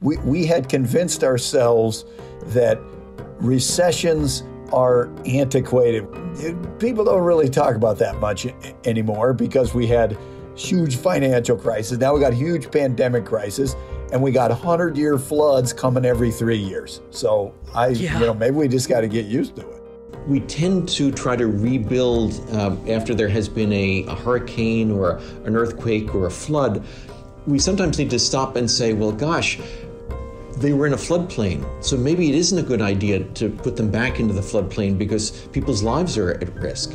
We, 0.00 0.18
we 0.18 0.46
had 0.46 0.68
convinced 0.68 1.24
ourselves 1.24 2.04
that 2.46 2.78
recessions 3.38 4.42
are 4.72 5.10
antiquated. 5.26 6.06
People 6.78 7.04
don't 7.04 7.22
really 7.22 7.48
talk 7.48 7.76
about 7.76 7.98
that 7.98 8.16
much 8.16 8.46
anymore 8.84 9.32
because 9.32 9.74
we 9.74 9.86
had 9.86 10.16
huge 10.54 10.96
financial 10.96 11.56
crisis. 11.56 11.98
Now 11.98 12.14
we 12.14 12.20
got 12.20 12.32
huge 12.32 12.70
pandemic 12.70 13.24
crisis 13.24 13.76
and 14.12 14.22
we 14.22 14.30
got 14.32 14.50
100 14.50 14.96
year 14.96 15.18
floods 15.18 15.72
coming 15.72 16.04
every 16.04 16.30
three 16.30 16.56
years. 16.56 17.00
So 17.10 17.54
I, 17.74 17.88
yeah. 17.88 18.18
you 18.18 18.26
know, 18.26 18.34
maybe 18.34 18.56
we 18.56 18.68
just 18.68 18.88
got 18.88 19.02
to 19.02 19.08
get 19.08 19.26
used 19.26 19.56
to 19.56 19.68
it. 19.68 19.82
We 20.26 20.40
tend 20.40 20.88
to 20.90 21.12
try 21.12 21.36
to 21.36 21.46
rebuild 21.46 22.40
uh, 22.52 22.76
after 22.88 23.14
there 23.14 23.28
has 23.28 23.48
been 23.48 23.72
a, 23.72 24.04
a 24.04 24.14
hurricane 24.14 24.90
or 24.90 25.18
an 25.44 25.54
earthquake 25.54 26.14
or 26.14 26.26
a 26.26 26.30
flood. 26.30 26.84
We 27.46 27.60
sometimes 27.60 27.98
need 27.98 28.10
to 28.10 28.18
stop 28.18 28.56
and 28.56 28.68
say, 28.68 28.92
well, 28.92 29.12
gosh, 29.12 29.60
they 30.56 30.72
were 30.72 30.86
in 30.86 30.94
a 30.94 30.96
floodplain. 30.96 31.64
So 31.84 31.96
maybe 31.96 32.28
it 32.28 32.34
isn't 32.34 32.58
a 32.58 32.62
good 32.62 32.80
idea 32.80 33.24
to 33.24 33.50
put 33.50 33.76
them 33.76 33.90
back 33.90 34.20
into 34.20 34.32
the 34.32 34.40
floodplain 34.40 34.96
because 34.96 35.46
people's 35.52 35.82
lives 35.82 36.16
are 36.16 36.32
at 36.32 36.54
risk. 36.54 36.94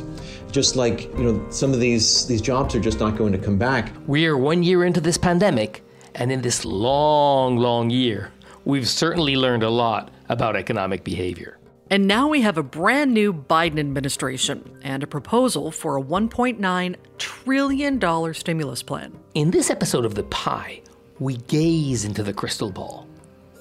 Just 0.50 0.76
like, 0.76 1.02
you 1.16 1.24
know, 1.24 1.46
some 1.50 1.72
of 1.72 1.80
these 1.80 2.26
these 2.26 2.42
jobs 2.42 2.74
are 2.74 2.80
just 2.80 3.00
not 3.00 3.16
going 3.16 3.32
to 3.32 3.38
come 3.38 3.58
back. 3.58 3.92
We 4.06 4.26
are 4.26 4.36
1 4.36 4.62
year 4.62 4.84
into 4.84 5.00
this 5.00 5.16
pandemic 5.16 5.82
and 6.14 6.30
in 6.30 6.42
this 6.42 6.64
long, 6.64 7.56
long 7.56 7.88
year, 7.88 8.32
we've 8.64 8.88
certainly 8.88 9.36
learned 9.36 9.62
a 9.62 9.70
lot 9.70 10.10
about 10.28 10.56
economic 10.56 11.04
behavior. 11.04 11.58
And 11.90 12.06
now 12.06 12.28
we 12.28 12.40
have 12.40 12.58
a 12.58 12.62
brand 12.62 13.12
new 13.12 13.32
Biden 13.32 13.78
administration 13.78 14.78
and 14.82 15.02
a 15.02 15.06
proposal 15.06 15.70
for 15.70 15.98
a 15.98 16.02
$1.9 16.02 16.96
trillion 17.18 18.34
stimulus 18.34 18.82
plan. 18.82 19.18
In 19.34 19.50
this 19.50 19.70
episode 19.70 20.04
of 20.04 20.14
The 20.14 20.22
Pie, 20.24 20.82
we 21.18 21.36
gaze 21.36 22.04
into 22.04 22.22
the 22.22 22.32
crystal 22.32 22.70
ball. 22.70 23.06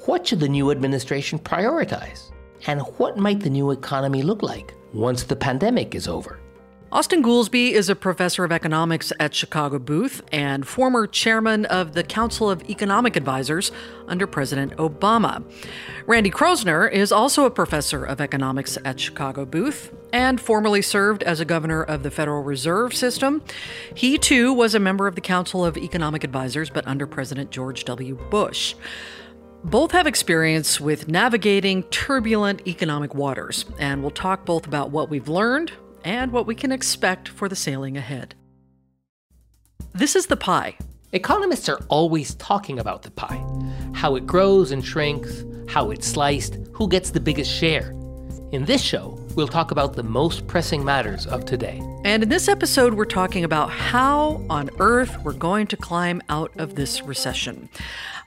What 0.06 0.26
should 0.26 0.40
the 0.40 0.50
new 0.50 0.72
administration 0.72 1.38
prioritize? 1.38 2.32
And 2.66 2.82
what 2.98 3.18
might 3.18 3.40
the 3.40 3.52
new 3.52 3.70
economy 3.70 4.24
look 4.24 4.42
like 4.42 4.74
once 4.94 5.24
the 5.24 5.36
pandemic 5.36 5.94
is 5.94 6.08
over? 6.08 6.40
Austan 6.92 7.22
Goolsbee 7.24 7.72
is 7.72 7.88
a 7.88 7.96
professor 7.96 8.44
of 8.44 8.52
economics 8.52 9.14
at 9.20 9.36
Chicago 9.36 9.78
Booth 9.78 10.24
and 10.32 10.68
former 10.68 11.06
chairman 11.06 11.66
of 11.68 11.94
the 11.94 12.04
Council 12.04 12.50
of 12.50 12.68
Economic 12.68 13.16
Advisors 13.16 13.72
under 14.08 14.26
President 14.26 14.76
Obama. 14.78 15.44
Randy 16.08 16.32
Kroszner 16.32 16.92
is 16.92 17.12
also 17.12 17.46
a 17.46 17.52
professor 17.52 18.04
of 18.04 18.20
economics 18.20 18.80
at 18.84 19.00
Chicago 19.00 19.46
Booth 19.46 19.94
and 20.12 20.42
formerly 20.42 20.82
served 20.82 21.22
as 21.24 21.40
a 21.40 21.46
governor 21.46 21.84
of 21.84 22.02
the 22.02 22.12
Federal 22.12 22.42
Reserve 22.42 22.94
System. 22.94 23.44
He 23.96 24.18
too 24.18 24.52
was 24.52 24.74
a 24.74 24.80
member 24.80 25.06
of 25.06 25.14
the 25.14 25.22
Council 25.22 25.64
of 25.64 25.78
Economic 25.78 26.24
Advisors, 26.24 26.72
but 26.72 26.88
under 26.88 27.06
President 27.06 27.52
George 27.52 27.86
W. 27.86 28.16
Bush. 28.32 28.74
Both 29.64 29.92
have 29.92 30.08
experience 30.08 30.82
with 30.82 31.08
navigating 31.08 31.84
turbulent 31.84 32.68
economic 32.68 33.14
waters, 33.14 33.64
and 33.78 34.02
we'll 34.02 34.10
talk 34.10 34.44
both 34.44 34.66
about 34.66 34.90
what 34.90 35.12
we've 35.12 35.28
learned 35.28 35.72
and 36.04 36.32
what 36.32 36.48
we 36.48 36.56
can 36.56 36.72
expect 36.72 37.28
for 37.28 37.48
the 37.48 37.56
sailing 37.56 37.96
ahead. 37.96 38.34
This 39.94 40.16
is 40.16 40.26
the 40.26 40.36
pie. 40.36 40.78
Economists 41.12 41.70
are 41.70 41.80
always 41.90 42.34
talking 42.36 42.80
about 42.80 43.04
the 43.04 43.12
pie 43.12 43.46
how 43.94 44.16
it 44.16 44.26
grows 44.26 44.72
and 44.72 44.84
shrinks, 44.84 45.46
how 45.68 45.92
it's 45.92 46.08
sliced, 46.08 46.58
who 46.74 46.88
gets 46.88 47.12
the 47.12 47.20
biggest 47.20 47.52
share. 47.52 47.92
In 48.52 48.66
this 48.66 48.82
show, 48.82 49.20
we'll 49.36 49.48
talk 49.48 49.70
about 49.70 49.94
the 49.94 50.02
most 50.02 50.48
pressing 50.48 50.84
matters 50.84 51.28
of 51.28 51.46
today. 51.46 51.80
And 52.04 52.24
in 52.24 52.30
this 52.30 52.48
episode, 52.48 52.96
we're 52.96 53.06
talking 53.06 53.44
about 53.44 53.70
how 53.70 54.44
on 54.50 54.72
earth 54.80 55.22
we're 55.24 55.34
going 55.34 55.68
to 55.68 55.78
climb 55.78 56.20
out 56.30 56.52
of 56.60 56.74
this 56.74 57.04
recession. 57.04 57.70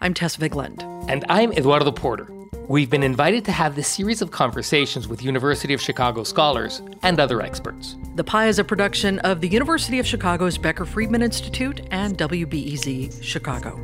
I'm 0.05 0.13
Tess 0.13 0.37
Vigeland. 0.37 0.83
And 1.09 1.25
I'm 1.31 1.51
Eduardo 1.53 1.91
Porter. 1.91 2.31
We've 2.69 2.91
been 2.91 3.03
invited 3.03 3.47
to 3.47 3.53
have 3.53 3.75
this 3.75 3.89
series 3.89 4.21
of 4.21 4.33
conversations 4.33 5.09
with 5.09 5.23
University 5.23 5.73
of 5.73 5.81
Chicago 5.81 6.25
scholars 6.25 6.83
and 7.03 7.19
other 7.19 7.41
experts. 7.41 7.97
The 8.15 8.23
Pie 8.23 8.49
is 8.49 8.59
a 8.59 8.65
production 8.65 9.19
of 9.21 9.41
the 9.41 9.49
University 9.49 9.99
of 9.99 10.07
Chicago's 10.07 10.59
Becker 10.59 10.85
Friedman 10.85 11.23
Institute 11.23 11.81
and 11.91 12.19
WBEZ 12.19 13.23
Chicago. 13.23 13.77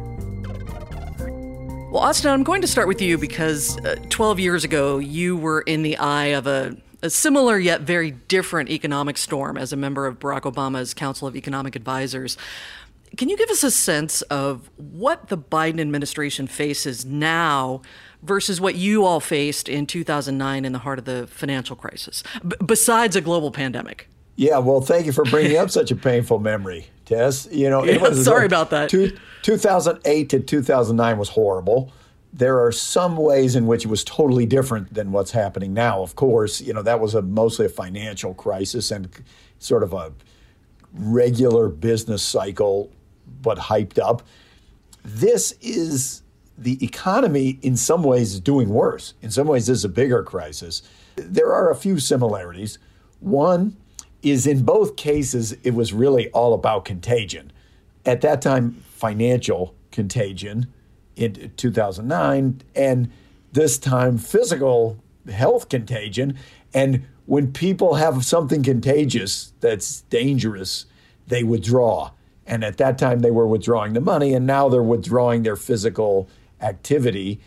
Well, 1.91 2.03
Austan, 2.03 2.33
I'm 2.33 2.43
going 2.43 2.61
to 2.61 2.69
start 2.69 2.87
with 2.87 3.01
you 3.01 3.17
because 3.17 3.83
uh, 3.87 3.97
12 4.11 4.41
years 4.41 4.63
ago, 4.63 4.99
you 4.99 5.39
were 5.39 5.63
in 5.63 5.81
the 5.81 5.97
eye 5.97 6.27
of 6.27 6.47
a, 6.47 6.77
a 7.03 7.09
similar 7.09 7.59
yet 7.59 7.81
very 7.81 8.11
different 8.11 8.69
economic 8.69 9.17
storm 9.17 9.57
as 9.57 9.73
a 9.73 9.77
member 9.77 10.07
of 10.07 10.19
Barack 10.19 10.43
Obama's 10.43 10.93
Council 10.93 11.27
of 11.27 11.35
Economic 11.35 11.77
Advisors. 11.77 12.37
Can 13.17 13.29
you 13.29 13.37
give 13.37 13.51
us 13.51 13.65
a 13.65 13.71
sense 13.71 14.23
of 14.23 14.71
what 14.77 15.29
the 15.29 15.39
Biden 15.39 15.81
administration 15.81 16.47
faces 16.47 17.05
now 17.05 17.83
versus 18.23 18.61
what 18.61 18.75
you 18.75 19.05
all 19.05 19.21
faced 19.21 19.69
in 19.69 19.87
2009 19.87 20.65
in 20.65 20.73
the 20.73 20.79
heart 20.79 20.99
of 20.99 21.05
the 21.05 21.27
financial 21.27 21.75
crisis, 21.77 22.23
b- 22.47 22.57
besides 22.65 23.17
a 23.17 23.21
global 23.21 23.51
pandemic? 23.51 24.09
Yeah, 24.37 24.59
well, 24.59 24.81
thank 24.81 25.07
you 25.07 25.13
for 25.13 25.25
bringing 25.25 25.59
up 25.59 25.71
such 25.71 25.91
a 25.91 25.97
painful 25.97 26.39
memory, 26.39 26.87
Tess. 27.05 27.49
You 27.51 27.69
know, 27.69 27.85
yeah, 27.85 28.13
sorry 28.15 28.47
about 28.47 28.71
that. 28.71 28.89
Two, 28.89 29.17
2008 29.43 30.31
to 30.31 30.41
2009 30.41 31.19
was 31.19 31.29
horrible. 31.29 31.93
There 32.33 32.65
are 32.65 32.73
some 32.73 33.17
ways 33.17 33.57
in 33.57 33.67
which 33.67 33.85
it 33.85 33.89
was 33.89 34.05
totally 34.05 34.47
different 34.47 34.95
than 34.95 35.13
what's 35.13 35.33
happening 35.33 35.75
now. 35.75 36.03
Of 36.03 36.15
course, 36.15 36.61
you 36.61 36.73
know 36.73 36.83
that 36.83 37.01
was 37.01 37.15
a 37.15 37.23
mostly 37.23 37.67
a 37.67 37.69
financial 37.69 38.33
crisis 38.33 38.91
and 38.91 39.11
sort 39.59 39.83
of 39.83 39.93
a 39.93 40.13
regular 40.93 41.69
business 41.69 42.23
cycle, 42.23 42.91
but 43.43 43.59
hyped 43.59 43.99
up. 43.99 44.23
This 45.05 45.53
is 45.61 46.23
the 46.57 46.83
economy, 46.85 47.59
in 47.63 47.77
some 47.77 48.03
ways, 48.03 48.39
doing 48.39 48.69
worse. 48.69 49.15
In 49.23 49.31
some 49.31 49.47
ways, 49.47 49.67
this 49.67 49.79
is 49.79 49.85
a 49.85 49.89
bigger 49.89 50.23
crisis. 50.23 50.83
There 51.17 51.53
are 51.53 51.71
a 51.71 51.75
few 51.75 51.99
similarities. 51.99 52.79
One 53.21 53.77
is 54.23 54.47
in 54.47 54.65
both 54.65 54.97
cases, 54.97 55.53
it 55.63 55.75
was 55.75 55.93
really 55.93 56.29
all 56.31 56.53
about 56.53 56.85
contagion. 56.85 57.53
At 58.05 58.21
that 58.21 58.43
time, 58.43 58.83
financial 58.91 59.75
contagion 59.91 60.67
in 61.17 61.53
2009, 61.57 62.63
and 62.75 63.11
this 63.53 63.79
time, 63.79 64.19
physical 64.19 65.03
health 65.31 65.69
contagion. 65.69 66.37
And 66.73 67.07
when 67.27 67.53
people 67.53 67.95
have 67.95 68.25
something 68.25 68.63
contagious 68.63 69.53
that's 69.61 70.03
dangerous, 70.03 70.87
they 71.27 71.43
withdraw. 71.43 72.11
And 72.51 72.65
at 72.65 72.79
that 72.79 72.99
time, 72.99 73.21
they 73.21 73.31
were 73.31 73.47
withdrawing 73.47 73.93
the 73.93 74.01
money, 74.01 74.35
and 74.35 74.45
now 74.45 74.69
they're 74.69 74.83
withdrawing 74.83 75.45
their 75.45 75.55
physical 75.55 76.29
activity. 76.61 77.39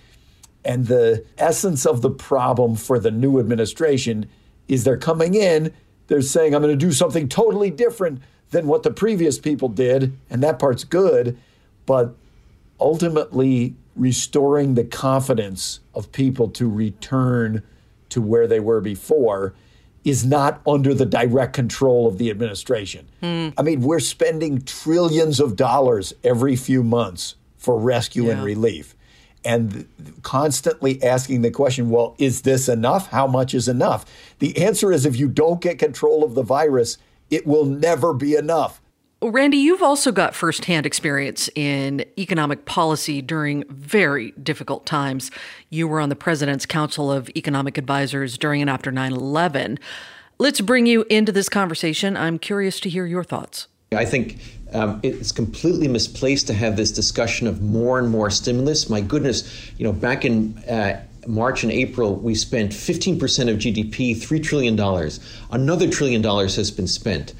And 0.63 0.87
the 0.87 1.25
essence 1.37 1.85
of 1.85 2.01
the 2.01 2.09
problem 2.09 2.77
for 2.77 2.97
the 2.97 3.11
new 3.11 3.37
administration 3.37 4.29
is 4.69 4.85
they're 4.85 4.97
coming 4.97 5.35
in, 5.35 5.73
they're 6.07 6.21
saying, 6.21 6.55
I'm 6.55 6.61
going 6.61 6.71
to 6.71 6.85
do 6.85 6.93
something 6.93 7.27
totally 7.27 7.69
different 7.69 8.21
than 8.51 8.65
what 8.65 8.83
the 8.83 8.91
previous 8.91 9.37
people 9.37 9.67
did. 9.67 10.17
And 10.29 10.41
that 10.41 10.57
part's 10.57 10.85
good. 10.85 11.37
But 11.85 12.15
ultimately, 12.79 13.75
restoring 13.97 14.75
the 14.75 14.85
confidence 14.85 15.81
of 15.93 16.13
people 16.13 16.47
to 16.51 16.69
return 16.69 17.61
to 18.07 18.21
where 18.21 18.47
they 18.47 18.61
were 18.61 18.79
before 18.79 19.53
is 20.03 20.25
not 20.25 20.61
under 20.67 20.93
the 20.93 21.05
direct 21.05 21.53
control 21.53 22.07
of 22.07 22.17
the 22.17 22.29
administration. 22.29 23.07
Mm. 23.21 23.53
I 23.57 23.61
mean, 23.61 23.81
we're 23.81 23.99
spending 23.99 24.61
trillions 24.61 25.39
of 25.39 25.55
dollars 25.55 26.13
every 26.23 26.55
few 26.55 26.83
months 26.83 27.35
for 27.57 27.77
rescue 27.77 28.25
yeah. 28.25 28.33
and 28.33 28.43
relief 28.43 28.95
and 29.45 29.87
constantly 30.21 31.01
asking 31.03 31.41
the 31.41 31.51
question, 31.51 31.89
well, 31.89 32.15
is 32.17 32.41
this 32.41 32.69
enough? 32.69 33.09
How 33.09 33.27
much 33.27 33.53
is 33.53 33.67
enough? 33.67 34.05
The 34.39 34.63
answer 34.63 34.91
is 34.91 35.05
if 35.05 35.17
you 35.17 35.27
don't 35.27 35.61
get 35.61 35.79
control 35.79 36.23
of 36.23 36.35
the 36.35 36.43
virus, 36.43 36.97
it 37.29 37.45
will 37.45 37.65
never 37.65 38.13
be 38.13 38.35
enough. 38.35 38.81
Randy, 39.29 39.57
you've 39.57 39.83
also 39.83 40.11
got 40.11 40.35
firsthand 40.35 40.85
experience 40.85 41.49
in 41.55 42.05
economic 42.17 42.65
policy 42.65 43.21
during 43.21 43.63
very 43.69 44.31
difficult 44.31 44.85
times. 44.85 45.31
You 45.69 45.87
were 45.87 45.99
on 45.99 46.09
the 46.09 46.15
President's 46.15 46.65
Council 46.65 47.11
of 47.11 47.29
Economic 47.35 47.77
Advisors 47.77 48.37
during 48.37 48.61
and 48.61 48.69
after 48.69 48.91
9 48.91 49.13
11. 49.13 49.79
Let's 50.39 50.61
bring 50.61 50.85
you 50.85 51.05
into 51.09 51.31
this 51.31 51.47
conversation. 51.47 52.17
I'm 52.17 52.39
curious 52.39 52.79
to 52.81 52.89
hear 52.89 53.05
your 53.05 53.23
thoughts. 53.23 53.67
I 53.93 54.05
think 54.05 54.39
um, 54.73 54.99
it's 55.03 55.31
completely 55.31 55.87
misplaced 55.87 56.47
to 56.47 56.53
have 56.53 56.75
this 56.75 56.91
discussion 56.91 57.47
of 57.47 57.61
more 57.61 57.99
and 57.99 58.09
more 58.09 58.29
stimulus. 58.29 58.89
My 58.89 59.01
goodness, 59.01 59.71
you 59.77 59.85
know, 59.85 59.93
back 59.93 60.25
in 60.25 60.57
uh, 60.67 61.03
March 61.27 61.63
and 61.63 61.71
April, 61.71 62.15
we 62.15 62.35
spent 62.35 62.71
15% 62.71 63.17
of 63.49 63.57
GDP, 63.57 64.15
$3 64.15 64.43
trillion. 64.43 64.79
Another 65.51 65.87
trillion 65.87 66.21
dollars 66.21 66.55
has 66.55 66.71
been 66.71 66.87
spent. 66.87 67.33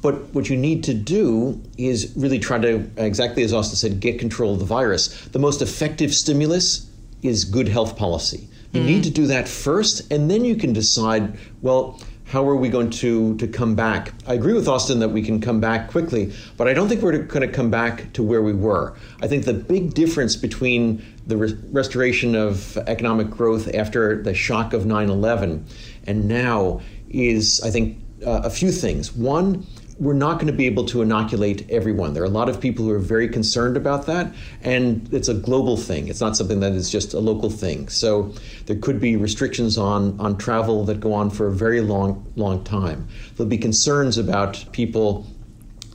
But 0.00 0.32
what 0.34 0.48
you 0.48 0.56
need 0.56 0.84
to 0.84 0.94
do 0.94 1.60
is 1.76 2.12
really 2.16 2.38
try 2.38 2.58
to, 2.58 2.88
exactly 2.96 3.42
as 3.42 3.52
Austan 3.52 3.74
said, 3.74 4.00
get 4.00 4.18
control 4.18 4.52
of 4.54 4.60
the 4.60 4.64
virus. 4.64 5.26
The 5.26 5.38
most 5.38 5.60
effective 5.60 6.14
stimulus 6.14 6.88
is 7.22 7.44
good 7.44 7.68
health 7.68 7.96
policy. 7.96 8.48
You 8.72 8.80
mm-hmm. 8.80 8.86
need 8.86 9.04
to 9.04 9.10
do 9.10 9.26
that 9.26 9.48
first, 9.48 10.10
and 10.12 10.30
then 10.30 10.44
you 10.44 10.54
can 10.54 10.72
decide, 10.72 11.38
well, 11.62 11.98
how 12.26 12.46
are 12.46 12.56
we 12.56 12.68
going 12.68 12.90
to, 12.90 13.36
to 13.38 13.48
come 13.48 13.74
back? 13.74 14.12
I 14.26 14.34
agree 14.34 14.52
with 14.52 14.66
Austan 14.66 15.00
that 15.00 15.08
we 15.08 15.22
can 15.22 15.40
come 15.40 15.60
back 15.60 15.90
quickly, 15.90 16.32
but 16.58 16.68
I 16.68 16.74
don't 16.74 16.86
think 16.88 17.00
we're 17.00 17.16
going 17.18 17.48
to 17.48 17.52
come 17.52 17.70
back 17.70 18.12
to 18.12 18.22
where 18.22 18.42
we 18.42 18.52
were. 18.52 18.94
I 19.22 19.26
think 19.26 19.46
the 19.46 19.54
big 19.54 19.94
difference 19.94 20.36
between 20.36 21.02
the 21.26 21.38
re- 21.38 21.58
restoration 21.70 22.34
of 22.34 22.76
economic 22.86 23.30
growth 23.30 23.74
after 23.74 24.22
the 24.22 24.34
shock 24.34 24.74
of 24.74 24.84
9 24.84 25.08
11 25.08 25.64
and 26.06 26.28
now 26.28 26.82
is, 27.08 27.62
I 27.64 27.70
think, 27.70 27.98
uh, 28.26 28.42
a 28.44 28.50
few 28.50 28.72
things. 28.72 29.14
One, 29.14 29.66
we're 29.98 30.12
not 30.12 30.34
going 30.34 30.46
to 30.46 30.52
be 30.52 30.66
able 30.66 30.84
to 30.86 31.02
inoculate 31.02 31.68
everyone. 31.70 32.14
There 32.14 32.22
are 32.22 32.26
a 32.26 32.30
lot 32.30 32.48
of 32.48 32.60
people 32.60 32.84
who 32.84 32.92
are 32.92 33.00
very 33.00 33.28
concerned 33.28 33.76
about 33.76 34.06
that, 34.06 34.32
and 34.62 35.12
it's 35.12 35.28
a 35.28 35.34
global 35.34 35.76
thing. 35.76 36.08
It's 36.08 36.20
not 36.20 36.36
something 36.36 36.60
that 36.60 36.72
is 36.72 36.88
just 36.88 37.14
a 37.14 37.18
local 37.18 37.50
thing. 37.50 37.88
So 37.88 38.32
there 38.66 38.76
could 38.76 39.00
be 39.00 39.16
restrictions 39.16 39.76
on, 39.76 40.18
on 40.20 40.38
travel 40.38 40.84
that 40.84 41.00
go 41.00 41.12
on 41.12 41.30
for 41.30 41.48
a 41.48 41.52
very 41.52 41.80
long, 41.80 42.30
long 42.36 42.62
time. 42.62 43.08
There'll 43.36 43.50
be 43.50 43.58
concerns 43.58 44.18
about 44.18 44.64
people 44.72 45.26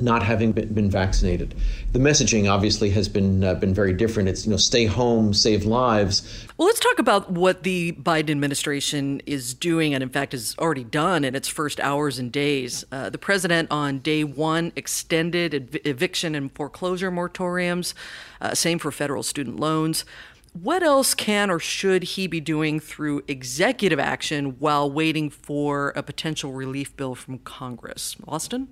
not 0.04 0.24
having 0.24 0.52
been 0.52 0.90
vaccinated. 0.90 1.56
The 1.94 2.00
messaging 2.00 2.52
obviously 2.52 2.90
has 2.92 3.08
been 3.08 3.44
uh, 3.44 3.56
been 3.56 3.74
very 3.74 3.94
different. 3.94 4.30
It's 4.30 4.46
you 4.46 4.52
know 4.52 4.58
stay 4.58 4.86
home, 4.86 5.34
save 5.34 5.66
lives. 5.66 6.46
Well, 6.58 6.68
let's 6.68 6.80
talk 6.80 7.00
about 7.00 7.32
what 7.32 7.64
the 7.64 7.94
Biden 7.94 8.32
administration 8.32 9.22
is 9.26 9.54
doing, 9.54 9.94
and 9.94 10.04
in 10.04 10.10
fact 10.10 10.34
has 10.34 10.56
already 10.60 10.84
done 10.84 11.24
in 11.24 11.36
its 11.36 11.48
first 11.48 11.80
hours 11.80 12.20
and 12.20 12.32
days. 12.32 12.86
Uh, 12.92 13.10
the 13.10 13.18
president 13.18 13.72
on 13.72 14.00
day 14.00 14.24
one 14.24 14.72
extended 14.76 15.54
ev- 15.54 15.82
eviction 15.86 16.36
and 16.36 16.52
foreclosure 16.54 17.12
moratoriums. 17.12 17.94
Uh, 18.42 18.54
same 18.54 18.80
for 18.80 18.92
federal 18.92 19.24
student 19.24 19.60
loans. 19.60 20.06
What 20.54 20.84
else 20.84 21.16
can 21.16 21.50
or 21.50 21.58
should 21.58 22.04
he 22.04 22.28
be 22.28 22.40
doing 22.40 22.80
through 22.80 23.24
executive 23.28 24.00
action 24.00 24.58
while 24.60 24.90
waiting 24.90 25.32
for 25.32 25.90
a 25.96 26.04
potential 26.04 26.52
relief 26.52 26.96
bill 26.96 27.16
from 27.16 27.40
Congress? 27.40 28.16
Austan? 28.28 28.68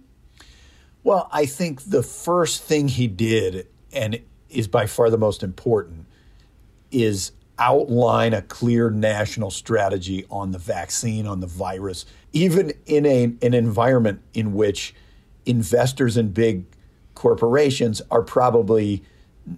Well, 1.04 1.28
I 1.32 1.46
think 1.46 1.82
the 1.84 2.04
first 2.04 2.64
thing 2.64 2.88
he 2.88 3.08
did, 3.08 3.68
and 3.92 4.20
is 4.50 4.68
by 4.68 4.86
far 4.86 5.10
the 5.10 5.18
most 5.18 5.42
important, 5.42 6.06
is 6.92 7.32
outline 7.58 8.34
a 8.34 8.42
clear 8.42 8.90
national 8.90 9.52
strategy 9.52 10.26
on 10.30 10.52
the 10.52 10.58
vaccine, 10.58 11.26
on 11.26 11.40
the 11.40 11.48
virus, 11.48 12.06
even 12.34 12.74
in 12.86 13.06
a, 13.06 13.24
an 13.42 13.54
environment 13.54 14.22
in 14.34 14.54
which 14.54 14.94
investors 15.46 16.18
and 16.18 16.34
big 16.34 16.66
corporations 17.16 18.02
are 18.12 18.22
probably 18.22 19.04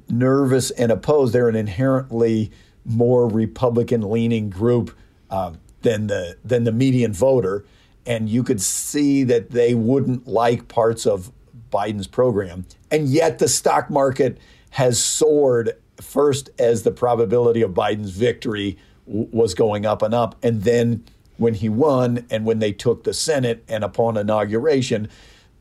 nervous 0.10 0.72
and 0.72 0.92
opposed. 0.92 1.34
They're 1.34 1.50
an 1.50 1.56
inherently 1.56 2.52
more 2.86 3.28
Republican 3.28 4.10
leaning 4.10 4.50
group 4.50 4.96
uh, 5.30 5.54
than 5.82 6.08
the 6.08 6.38
than 6.44 6.64
the 6.64 6.72
median 6.72 7.14
voter 7.14 7.66
and 8.06 8.30
you 8.30 8.44
could 8.44 8.62
see 8.62 9.24
that 9.24 9.52
they 9.52 9.74
wouldn't 9.74 10.28
like 10.28 10.68
parts 10.68 11.06
of 11.06 11.32
Biden's 11.72 12.08
program. 12.08 12.66
And 12.92 13.08
yet 13.08 13.40
the 13.40 13.48
stock 13.48 13.90
market 13.90 14.38
has 14.72 15.04
soared 15.04 15.74
first 16.02 16.50
as 16.60 16.84
the 16.84 16.92
probability 16.92 17.62
of 17.62 17.72
Biden's 17.72 18.12
victory 18.12 18.78
w- 19.08 19.28
was 19.32 19.54
going 19.54 19.86
up 19.86 20.02
and 20.02 20.14
up. 20.14 20.36
And 20.44 20.64
then 20.64 21.04
when 21.38 21.56
he 21.56 21.70
won 21.70 22.26
and 22.30 22.46
when 22.46 22.60
they 22.60 22.72
took 22.72 23.04
the 23.04 23.14
Senate 23.14 23.64
and 23.68 23.84
upon 23.84 24.18
inauguration, 24.18 25.10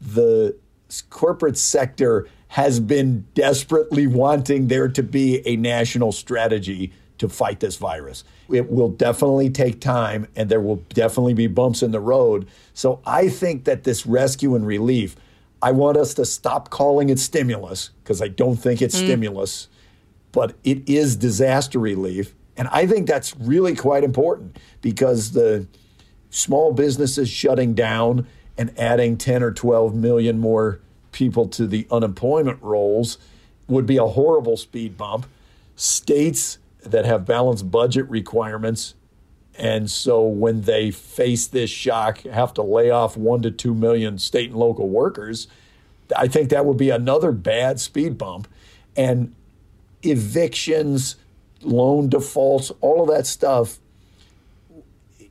the 0.00 0.56
corporate 1.10 1.56
sector 1.56 2.28
has 2.48 2.80
been 2.80 3.26
desperately 3.34 4.06
wanting 4.06 4.68
there 4.68 4.88
to 4.88 5.02
be 5.02 5.46
a 5.46 5.56
national 5.56 6.12
strategy 6.12 6.92
to 7.16 7.28
fight 7.28 7.60
this 7.60 7.76
virus. 7.76 8.24
It 8.52 8.70
will 8.70 8.90
definitely 8.90 9.50
take 9.50 9.80
time 9.80 10.26
and 10.36 10.48
there 10.48 10.60
will 10.60 10.76
definitely 10.94 11.34
be 11.34 11.46
bumps 11.46 11.82
in 11.82 11.90
the 11.90 12.00
road. 12.00 12.46
So 12.74 13.00
I 13.06 13.28
think 13.28 13.64
that 13.64 13.84
this 13.84 14.06
rescue 14.06 14.54
and 14.54 14.66
relief, 14.66 15.16
I 15.60 15.72
want 15.72 15.96
us 15.96 16.14
to 16.14 16.24
stop 16.24 16.70
calling 16.70 17.08
it 17.08 17.18
stimulus 17.18 17.90
because 18.02 18.20
I 18.20 18.28
don't 18.28 18.56
think 18.56 18.82
it's 18.82 18.96
mm. 18.96 19.04
stimulus, 19.04 19.68
but 20.32 20.54
it 20.64 20.88
is 20.88 21.16
disaster 21.16 21.78
relief. 21.78 22.34
And 22.56 22.68
I 22.68 22.86
think 22.86 23.06
that's 23.06 23.36
really 23.36 23.74
quite 23.74 24.04
important 24.04 24.58
because 24.82 25.32
the 25.32 25.66
small 26.30 26.72
businesses 26.72 27.28
shutting 27.28 27.74
down 27.74 28.26
and 28.58 28.78
adding 28.78 29.16
10 29.16 29.42
or 29.42 29.52
12 29.52 29.94
million 29.94 30.38
more 30.38 30.80
people 31.12 31.46
to 31.48 31.66
the 31.66 31.86
unemployment 31.90 32.60
rolls 32.62 33.18
would 33.68 33.86
be 33.86 33.96
a 33.96 34.06
horrible 34.06 34.56
speed 34.56 34.96
bump. 34.96 35.26
States 35.76 36.58
that 36.84 37.04
have 37.04 37.24
balanced 37.24 37.70
budget 37.70 38.08
requirements. 38.08 38.94
And 39.58 39.90
so 39.90 40.24
when 40.24 40.62
they 40.62 40.90
face 40.90 41.46
this 41.46 41.70
shock, 41.70 42.22
have 42.22 42.54
to 42.54 42.62
lay 42.62 42.90
off 42.90 43.16
one 43.16 43.42
to 43.42 43.50
two 43.50 43.74
million 43.74 44.18
state 44.18 44.50
and 44.50 44.58
local 44.58 44.88
workers, 44.88 45.46
I 46.16 46.28
think 46.28 46.50
that 46.50 46.64
would 46.64 46.76
be 46.76 46.90
another 46.90 47.32
bad 47.32 47.80
speed 47.80 48.18
bump. 48.18 48.48
And 48.96 49.34
evictions, 50.02 51.16
loan 51.62 52.08
defaults, 52.08 52.72
all 52.80 53.02
of 53.02 53.08
that 53.08 53.26
stuff, 53.26 53.78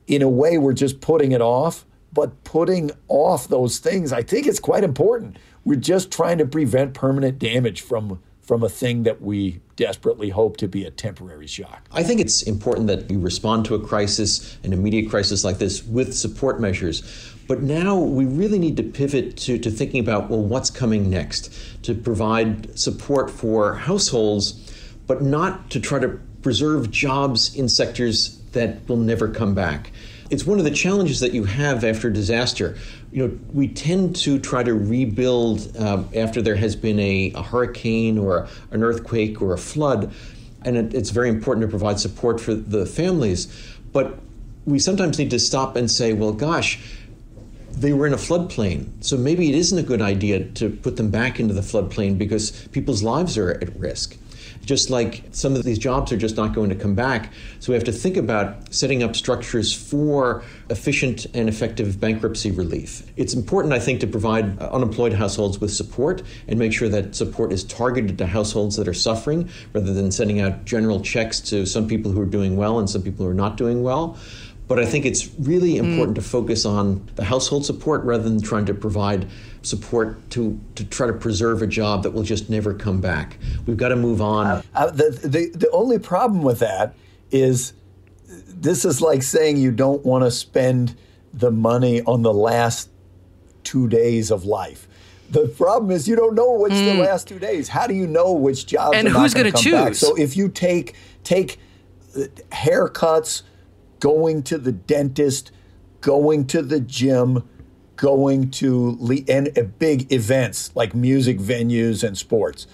in 0.06 0.22
a 0.22 0.28
way, 0.28 0.58
we're 0.58 0.72
just 0.72 1.00
putting 1.00 1.32
it 1.32 1.40
off. 1.40 1.84
But 2.12 2.44
putting 2.44 2.90
off 3.08 3.48
those 3.48 3.78
things, 3.78 4.12
I 4.12 4.22
think 4.22 4.46
it's 4.46 4.60
quite 4.60 4.84
important. 4.84 5.38
We're 5.64 5.76
just 5.76 6.10
trying 6.10 6.38
to 6.38 6.46
prevent 6.46 6.92
permanent 6.92 7.38
damage 7.38 7.80
from 7.80 8.20
from 8.52 8.62
a 8.62 8.68
thing 8.68 9.04
that 9.04 9.22
we 9.22 9.58
desperately 9.76 10.28
hope 10.28 10.58
to 10.58 10.68
be 10.68 10.84
a 10.84 10.90
temporary 10.90 11.46
shock. 11.46 11.88
I 11.90 12.02
think 12.02 12.20
it's 12.20 12.42
important 12.42 12.86
that 12.88 13.10
you 13.10 13.18
respond 13.18 13.64
to 13.64 13.74
a 13.74 13.80
crisis, 13.80 14.58
an 14.62 14.74
immediate 14.74 15.08
crisis 15.08 15.42
like 15.42 15.56
this, 15.56 15.82
with 15.82 16.12
support 16.12 16.60
measures. 16.60 17.02
But 17.48 17.62
now 17.62 17.98
we 17.98 18.26
really 18.26 18.58
need 18.58 18.76
to 18.76 18.82
pivot 18.82 19.38
to, 19.38 19.56
to 19.58 19.70
thinking 19.70 20.00
about, 20.00 20.28
well, 20.28 20.42
what's 20.42 20.68
coming 20.68 21.08
next? 21.08 21.50
To 21.84 21.94
provide 21.94 22.78
support 22.78 23.30
for 23.30 23.72
households, 23.72 24.52
but 25.06 25.22
not 25.22 25.70
to 25.70 25.80
try 25.80 25.98
to 26.00 26.20
preserve 26.42 26.90
jobs 26.90 27.56
in 27.56 27.70
sectors 27.70 28.38
that 28.52 28.86
will 28.86 28.98
never 28.98 29.28
come 29.28 29.54
back 29.54 29.92
it's 30.32 30.46
one 30.46 30.58
of 30.58 30.64
the 30.64 30.70
challenges 30.70 31.20
that 31.20 31.34
you 31.34 31.44
have 31.44 31.84
after 31.84 32.08
disaster. 32.08 32.78
You 33.12 33.28
know, 33.28 33.38
we 33.52 33.68
tend 33.68 34.16
to 34.16 34.38
try 34.38 34.62
to 34.62 34.72
rebuild 34.72 35.76
uh, 35.76 36.02
after 36.14 36.40
there 36.40 36.56
has 36.56 36.74
been 36.74 36.98
a, 36.98 37.32
a 37.34 37.42
hurricane 37.42 38.18
or 38.18 38.48
an 38.70 38.82
earthquake 38.82 39.42
or 39.42 39.52
a 39.52 39.58
flood, 39.58 40.12
and 40.64 40.76
it, 40.76 40.94
it's 40.94 41.10
very 41.10 41.28
important 41.28 41.66
to 41.66 41.68
provide 41.68 42.00
support 42.00 42.40
for 42.40 42.54
the 42.54 42.86
families. 42.86 43.54
But 43.92 44.18
we 44.64 44.78
sometimes 44.78 45.18
need 45.18 45.30
to 45.30 45.38
stop 45.38 45.76
and 45.76 45.90
say, 45.90 46.14
well, 46.14 46.32
gosh, 46.32 46.80
they 47.72 47.92
were 47.92 48.06
in 48.06 48.14
a 48.14 48.18
floodplain. 48.18 48.88
So 49.04 49.16
maybe 49.16 49.48
it 49.48 49.54
isn't 49.54 49.78
a 49.78 49.82
good 49.82 50.00
idea 50.00 50.44
to 50.44 50.70
put 50.70 50.96
them 50.96 51.10
back 51.10 51.38
into 51.38 51.52
the 51.52 51.60
floodplain 51.60 52.16
because 52.16 52.50
people's 52.68 53.02
lives 53.02 53.36
are 53.36 53.50
at 53.50 53.76
risk 53.76 54.16
just 54.64 54.90
like 54.90 55.24
some 55.32 55.54
of 55.54 55.64
these 55.64 55.78
jobs 55.78 56.12
are 56.12 56.16
just 56.16 56.36
not 56.36 56.54
going 56.54 56.70
to 56.70 56.76
come 56.76 56.94
back. 56.94 57.32
So 57.60 57.72
we 57.72 57.74
have 57.74 57.84
to 57.84 57.92
think 57.92 58.16
about 58.16 58.72
setting 58.72 59.02
up 59.02 59.16
structures 59.16 59.72
for 59.72 60.42
efficient 60.70 61.26
and 61.34 61.48
effective 61.48 62.00
bankruptcy 62.00 62.50
relief. 62.50 63.02
It's 63.16 63.34
important, 63.34 63.74
I 63.74 63.78
think, 63.78 64.00
to 64.00 64.06
provide 64.06 64.58
unemployed 64.60 65.12
households 65.12 65.60
with 65.60 65.72
support 65.72 66.22
and 66.48 66.58
make 66.58 66.72
sure 66.72 66.88
that 66.88 67.14
support 67.14 67.52
is 67.52 67.64
targeted 67.64 68.18
to 68.18 68.26
households 68.26 68.76
that 68.76 68.88
are 68.88 68.94
suffering 68.94 69.48
rather 69.72 69.92
than 69.92 70.10
sending 70.10 70.40
out 70.40 70.64
general 70.64 71.00
checks 71.00 71.40
to 71.40 71.66
some 71.66 71.88
people 71.88 72.12
who 72.12 72.20
are 72.20 72.26
doing 72.26 72.56
well 72.56 72.78
and 72.78 72.88
some 72.88 73.02
people 73.02 73.24
who 73.24 73.30
are 73.30 73.34
not 73.34 73.56
doing 73.56 73.82
well. 73.82 74.16
But 74.74 74.82
I 74.82 74.86
think 74.86 75.04
it's 75.04 75.28
really 75.38 75.74
mm. 75.74 75.80
important 75.80 76.16
mm. 76.16 76.22
to 76.22 76.26
focus 76.26 76.64
on 76.64 77.06
the 77.16 77.24
household 77.24 77.66
support 77.66 78.02
rather 78.04 78.22
than 78.22 78.40
trying 78.40 78.64
to 78.64 78.72
provide 78.72 79.28
support 79.60 80.30
to, 80.30 80.58
to 80.76 80.84
try 80.86 81.06
to 81.06 81.12
preserve 81.12 81.60
a 81.60 81.66
job 81.66 82.04
that 82.04 82.12
will 82.12 82.22
just 82.22 82.48
never 82.48 82.72
come 82.72 82.98
back. 82.98 83.36
We've 83.66 83.76
got 83.76 83.90
to 83.90 83.96
move 83.96 84.22
on. 84.22 84.46
Uh, 84.46 84.62
uh, 84.74 84.90
the, 84.90 85.10
the, 85.24 85.58
the 85.58 85.70
only 85.72 85.98
problem 85.98 86.40
with 86.40 86.60
that 86.60 86.94
is 87.30 87.74
this 88.26 88.86
is 88.86 89.02
like 89.02 89.22
saying 89.22 89.58
you 89.58 89.72
don't 89.72 90.06
want 90.06 90.24
to 90.24 90.30
spend 90.30 90.96
the 91.34 91.50
money 91.50 92.00
on 92.04 92.22
the 92.22 92.32
last 92.32 92.88
two 93.64 93.88
days 93.88 94.30
of 94.30 94.46
life. 94.46 94.88
The 95.28 95.48
problem 95.48 95.90
is 95.90 96.08
you 96.08 96.16
don't 96.16 96.34
know 96.34 96.52
which 96.52 96.72
mm. 96.72 96.96
the 96.96 97.02
last 97.02 97.28
two 97.28 97.38
days. 97.38 97.68
How 97.68 97.86
do 97.86 97.92
you 97.92 98.06
know 98.06 98.32
which 98.32 98.64
jobs 98.64 98.96
and 98.96 99.06
who's 99.06 99.34
going 99.34 99.52
to 99.52 99.62
choose? 99.62 99.72
Back? 99.72 99.94
So 99.96 100.16
if 100.16 100.34
you 100.34 100.48
take 100.48 100.94
take 101.24 101.58
uh, 102.16 102.20
haircuts, 102.50 103.42
going 104.02 104.42
to 104.42 104.58
the 104.58 104.72
dentist, 104.72 105.52
going 106.00 106.44
to 106.44 106.60
the 106.60 106.80
gym, 106.80 107.48
going 107.94 108.50
to 108.50 108.96
le- 108.98 109.22
and 109.28 109.56
uh, 109.56 109.62
big 109.62 110.12
events 110.12 110.74
like 110.74 110.92
music 110.92 111.38
venues 111.38 112.02
and 112.02 112.18
sports. 112.18 112.66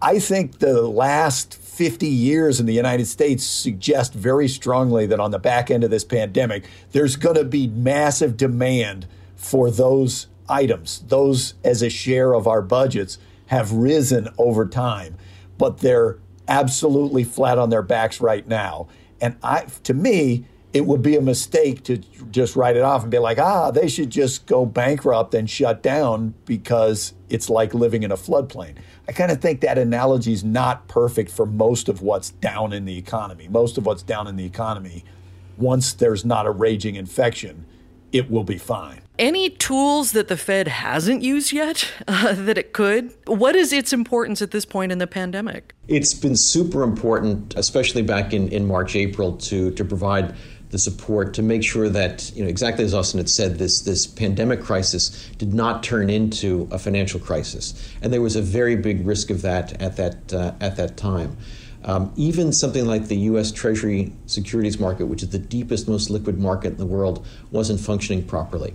I 0.00 0.18
think 0.18 0.58
the 0.58 0.88
last 0.88 1.54
50 1.54 2.06
years 2.06 2.60
in 2.60 2.64
the 2.64 2.72
United 2.72 3.06
States 3.06 3.44
suggest 3.44 4.14
very 4.14 4.48
strongly 4.48 5.04
that 5.04 5.20
on 5.20 5.32
the 5.32 5.38
back 5.38 5.70
end 5.70 5.84
of 5.84 5.90
this 5.90 6.02
pandemic, 6.02 6.64
there's 6.92 7.16
going 7.16 7.36
to 7.36 7.44
be 7.44 7.66
massive 7.66 8.38
demand 8.38 9.06
for 9.36 9.70
those 9.70 10.28
items. 10.48 11.00
Those, 11.08 11.54
as 11.62 11.82
a 11.82 11.90
share 11.90 12.32
of 12.32 12.46
our 12.46 12.62
budgets, 12.62 13.18
have 13.48 13.70
risen 13.72 14.30
over 14.38 14.66
time, 14.66 15.18
but 15.58 15.78
they're 15.78 16.16
absolutely 16.48 17.22
flat 17.22 17.58
on 17.58 17.68
their 17.68 17.82
backs 17.82 18.18
right 18.18 18.48
now. 18.48 18.88
And 19.20 19.36
I, 19.42 19.66
to 19.84 19.94
me, 19.94 20.44
it 20.72 20.84
would 20.84 21.02
be 21.02 21.16
a 21.16 21.20
mistake 21.20 21.82
to 21.84 21.96
just 22.30 22.54
write 22.54 22.76
it 22.76 22.82
off 22.82 23.02
and 23.02 23.10
be 23.10 23.18
like, 23.18 23.38
ah, 23.38 23.70
they 23.70 23.88
should 23.88 24.10
just 24.10 24.46
go 24.46 24.66
bankrupt 24.66 25.34
and 25.34 25.48
shut 25.48 25.82
down 25.82 26.34
because 26.44 27.14
it's 27.30 27.48
like 27.48 27.72
living 27.72 28.02
in 28.02 28.12
a 28.12 28.16
floodplain. 28.16 28.76
I 29.08 29.12
kind 29.12 29.32
of 29.32 29.40
think 29.40 29.62
that 29.62 29.78
analogy 29.78 30.32
is 30.32 30.44
not 30.44 30.86
perfect 30.86 31.30
for 31.30 31.46
most 31.46 31.88
of 31.88 32.02
what's 32.02 32.30
down 32.30 32.74
in 32.74 32.84
the 32.84 32.98
economy. 32.98 33.48
Most 33.48 33.78
of 33.78 33.86
what's 33.86 34.02
down 34.02 34.26
in 34.26 34.36
the 34.36 34.44
economy, 34.44 35.04
once 35.56 35.94
there's 35.94 36.24
not 36.24 36.46
a 36.46 36.50
raging 36.50 36.96
infection, 36.96 37.64
it 38.12 38.30
will 38.30 38.44
be 38.44 38.58
fine. 38.58 39.02
Any 39.18 39.50
tools 39.50 40.12
that 40.12 40.28
the 40.28 40.36
Fed 40.36 40.68
hasn't 40.68 41.22
used 41.22 41.52
yet 41.52 41.90
uh, 42.08 42.34
that 42.34 42.56
it 42.56 42.72
could? 42.72 43.12
What 43.26 43.56
is 43.56 43.72
its 43.72 43.92
importance 43.92 44.40
at 44.40 44.52
this 44.52 44.64
point 44.64 44.92
in 44.92 44.98
the 44.98 45.06
pandemic? 45.06 45.74
It's 45.88 46.14
been 46.14 46.36
super 46.36 46.82
important, 46.82 47.54
especially 47.56 48.02
back 48.02 48.32
in, 48.32 48.48
in 48.48 48.66
March, 48.66 48.94
April, 48.94 49.36
to, 49.38 49.72
to 49.72 49.84
provide 49.84 50.34
the 50.70 50.78
support 50.78 51.32
to 51.34 51.42
make 51.42 51.64
sure 51.64 51.88
that, 51.88 52.30
you 52.34 52.42
know, 52.42 52.48
exactly 52.48 52.84
as 52.84 52.92
Austan 52.92 53.16
had 53.16 53.30
said, 53.30 53.58
this, 53.58 53.80
this 53.80 54.06
pandemic 54.06 54.60
crisis 54.60 55.28
did 55.38 55.54
not 55.54 55.82
turn 55.82 56.10
into 56.10 56.68
a 56.70 56.78
financial 56.78 57.18
crisis. 57.18 57.90
And 58.02 58.12
there 58.12 58.20
was 58.20 58.36
a 58.36 58.42
very 58.42 58.76
big 58.76 59.06
risk 59.06 59.30
of 59.30 59.42
that 59.42 59.80
at 59.80 59.96
that, 59.96 60.32
uh, 60.32 60.52
at 60.60 60.76
that 60.76 60.96
time. 60.96 61.38
Um, 61.84 62.12
even 62.16 62.52
something 62.52 62.86
like 62.86 63.06
the 63.06 63.16
U.S. 63.16 63.52
Treasury 63.52 64.12
securities 64.26 64.78
market, 64.78 65.06
which 65.06 65.22
is 65.22 65.30
the 65.30 65.38
deepest, 65.38 65.88
most 65.88 66.10
liquid 66.10 66.38
market 66.38 66.72
in 66.72 66.76
the 66.76 66.86
world, 66.86 67.26
wasn't 67.50 67.80
functioning 67.80 68.24
properly. 68.24 68.74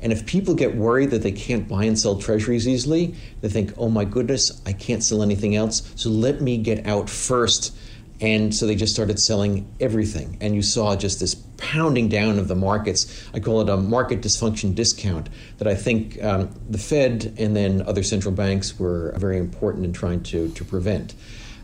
And 0.00 0.12
if 0.12 0.26
people 0.26 0.54
get 0.54 0.76
worried 0.76 1.10
that 1.10 1.22
they 1.22 1.32
can't 1.32 1.68
buy 1.68 1.84
and 1.84 1.98
sell 1.98 2.18
treasuries 2.18 2.68
easily, 2.68 3.14
they 3.40 3.48
think, 3.48 3.72
oh 3.76 3.88
my 3.88 4.04
goodness, 4.04 4.62
I 4.64 4.72
can't 4.72 5.02
sell 5.02 5.22
anything 5.22 5.56
else, 5.56 5.92
so 5.96 6.08
let 6.08 6.40
me 6.40 6.56
get 6.56 6.86
out 6.86 7.10
first 7.10 7.76
and 8.20 8.54
so 8.54 8.66
they 8.66 8.74
just 8.74 8.92
started 8.92 9.18
selling 9.20 9.72
everything. 9.80 10.38
And 10.40 10.54
you 10.54 10.62
saw 10.62 10.96
just 10.96 11.20
this 11.20 11.34
pounding 11.56 12.08
down 12.08 12.38
of 12.38 12.48
the 12.48 12.54
markets. 12.54 13.28
I 13.32 13.40
call 13.40 13.60
it 13.60 13.68
a 13.68 13.76
market 13.76 14.22
dysfunction 14.22 14.74
discount 14.74 15.28
that 15.58 15.68
I 15.68 15.74
think 15.74 16.22
um, 16.22 16.50
the 16.68 16.78
Fed 16.78 17.34
and 17.38 17.54
then 17.54 17.82
other 17.82 18.02
central 18.02 18.34
banks 18.34 18.78
were 18.78 19.14
very 19.16 19.38
important 19.38 19.84
in 19.84 19.92
trying 19.92 20.22
to, 20.24 20.48
to 20.50 20.64
prevent. 20.64 21.14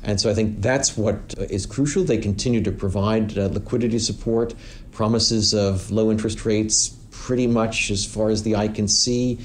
And 0.04 0.20
so 0.20 0.30
I 0.30 0.34
think 0.34 0.60
that's 0.60 0.96
what 0.96 1.34
is 1.38 1.66
crucial. 1.66 2.04
They 2.04 2.18
continue 2.18 2.62
to 2.62 2.72
provide 2.72 3.36
uh, 3.38 3.46
liquidity 3.46 3.98
support, 3.98 4.54
promises 4.92 5.54
of 5.54 5.90
low 5.90 6.10
interest 6.10 6.44
rates, 6.44 6.96
pretty 7.10 7.46
much 7.46 7.90
as 7.90 8.04
far 8.04 8.30
as 8.30 8.42
the 8.42 8.56
eye 8.56 8.68
can 8.68 8.86
see. 8.86 9.38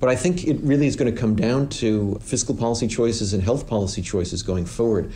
But 0.00 0.08
I 0.08 0.14
think 0.14 0.46
it 0.46 0.58
really 0.60 0.86
is 0.86 0.94
going 0.94 1.12
to 1.12 1.20
come 1.20 1.34
down 1.34 1.68
to 1.70 2.18
fiscal 2.22 2.54
policy 2.54 2.86
choices 2.86 3.34
and 3.34 3.42
health 3.42 3.66
policy 3.66 4.00
choices 4.00 4.44
going 4.44 4.64
forward 4.64 5.12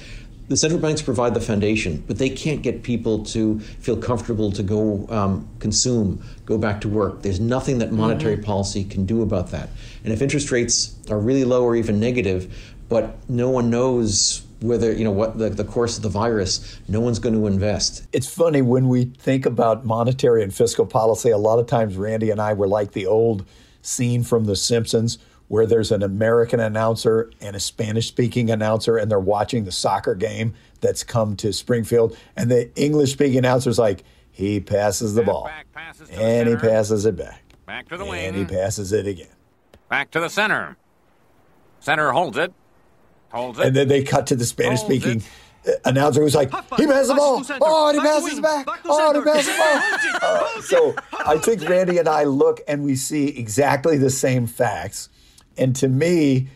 the 0.53 0.57
central 0.59 0.81
banks 0.81 1.01
provide 1.01 1.33
the 1.33 1.41
foundation, 1.41 2.05
but 2.07 2.19
they 2.19 2.29
can't 2.29 2.63
get 2.63 2.83
people 2.83 3.25
to 3.25 3.59
feel 3.61 3.97
comfortable 3.97 4.53
to 4.53 4.63
go 4.63 5.07
um, 5.09 5.49
consume, 5.61 6.23
go 6.45 6.59
back 6.59 6.81
to 6.83 6.89
work. 6.89 7.23
There's 7.23 7.41
nothing 7.41 7.79
that 7.79 7.91
monetary 7.91 8.35
mm-hmm. 8.35 8.45
policy 8.45 8.85
can 8.85 9.07
do 9.07 9.23
about 9.23 9.51
that. 9.53 9.71
And 10.05 10.13
if 10.13 10.21
interest 10.21 10.51
rates 10.51 10.95
are 11.11 11.19
really 11.19 11.45
low 11.45 11.65
or 11.65 11.75
even 11.75 12.01
negative, 12.01 12.75
but 12.89 13.17
no 13.31 13.49
one 13.49 13.71
knows 13.71 14.45
whether 14.63 14.93
you 14.93 15.05
know 15.05 15.11
what 15.11 15.39
the, 15.39 15.51
the 15.51 15.65
course 15.65 15.97
of 15.97 16.03
the 16.03 16.09
virus 16.09 16.79
no 16.89 17.01
one's 17.01 17.19
going 17.19 17.35
to 17.35 17.47
invest 17.47 18.07
it's 18.13 18.33
funny 18.33 18.63
when 18.63 18.89
we 18.89 19.05
think 19.05 19.45
about 19.45 19.85
monetary 19.85 20.43
and 20.43 20.55
fiscal 20.55 20.87
policy 20.87 21.31
a 21.31 21.39
lot 21.39 21.59
of 21.59 21.67
times 21.67 21.97
randy 21.97 22.31
and 22.31 22.41
i 22.41 22.53
were 22.53 22.69
like 22.69 22.93
the 22.93 23.07
old 23.07 23.45
scene 23.83 24.23
from 24.23 24.45
the 24.45 24.57
simpsons 24.57 25.19
where 25.53 25.67
there's 25.67 25.93
an 25.93 26.03
American 26.03 26.61
announcer 26.61 27.31
and 27.43 27.55
a 27.55 27.61
Spanish 27.61 28.09
speaking 28.09 28.51
announcer, 28.51 28.97
and 28.97 29.11
they're 29.11 29.21
watching 29.21 29.65
the 29.65 29.71
soccer 29.71 30.15
game 30.15 30.55
that's 30.81 31.05
come 31.05 31.37
to 31.37 31.53
Springfield. 31.53 32.17
And 32.37 32.51
the 32.51 32.75
English 32.75 33.13
speaking 33.13 33.37
announcer's 33.37 33.79
like, 33.79 34.03
he 34.31 34.61
passes 34.61 35.15
the 35.15 35.23
ball, 35.23 35.51
passes 35.75 36.09
and 36.09 36.49
the 36.49 36.53
he 36.53 36.57
passes 36.57 37.05
it 37.05 37.17
back. 37.17 37.43
Back 37.67 37.87
to 37.91 37.99
the 37.99 38.05
wing. 38.07 38.29
And 38.29 38.37
he 38.37 38.47
passes 38.47 38.95
it 38.95 39.07
again. 39.07 39.29
Back 39.91 40.11
to 40.13 40.21
the 40.21 40.31
center. 40.31 40.79
Center 41.81 42.13
holds 42.13 42.39
it. 42.39 42.55
And 43.33 43.75
then 43.75 43.89
they 43.89 44.03
cut 44.03 44.27
to 44.29 44.37
the 44.37 44.45
Spanish 44.45 44.81
speaking 44.81 45.23
announcer 45.85 46.21
who's 46.23 46.35
like, 46.35 46.51
he 46.77 46.87
passes 46.87 47.09
the 47.09 47.15
ball. 47.15 47.45
Oh, 47.61 47.89
and 47.89 48.01
he 48.01 48.07
passes 48.07 48.41
back. 48.41 48.67
Oh, 48.85 49.15
and 49.15 49.25
he 49.25 49.31
passes 49.31 49.53
the 49.53 50.19
ball. 50.21 50.47
Uh, 50.47 50.61
so 50.63 50.95
I 51.25 51.39
think 51.39 51.69
Randy 51.69 51.99
and 51.99 52.09
I 52.09 52.25
look 52.25 52.61
and 52.67 52.83
we 52.83 52.97
see 52.97 53.29
exactly 53.29 53.97
the 53.97 54.11
same 54.11 54.47
facts. 54.47 55.09
And 55.57 55.77
to 55.77 55.89
me, 55.89 56.49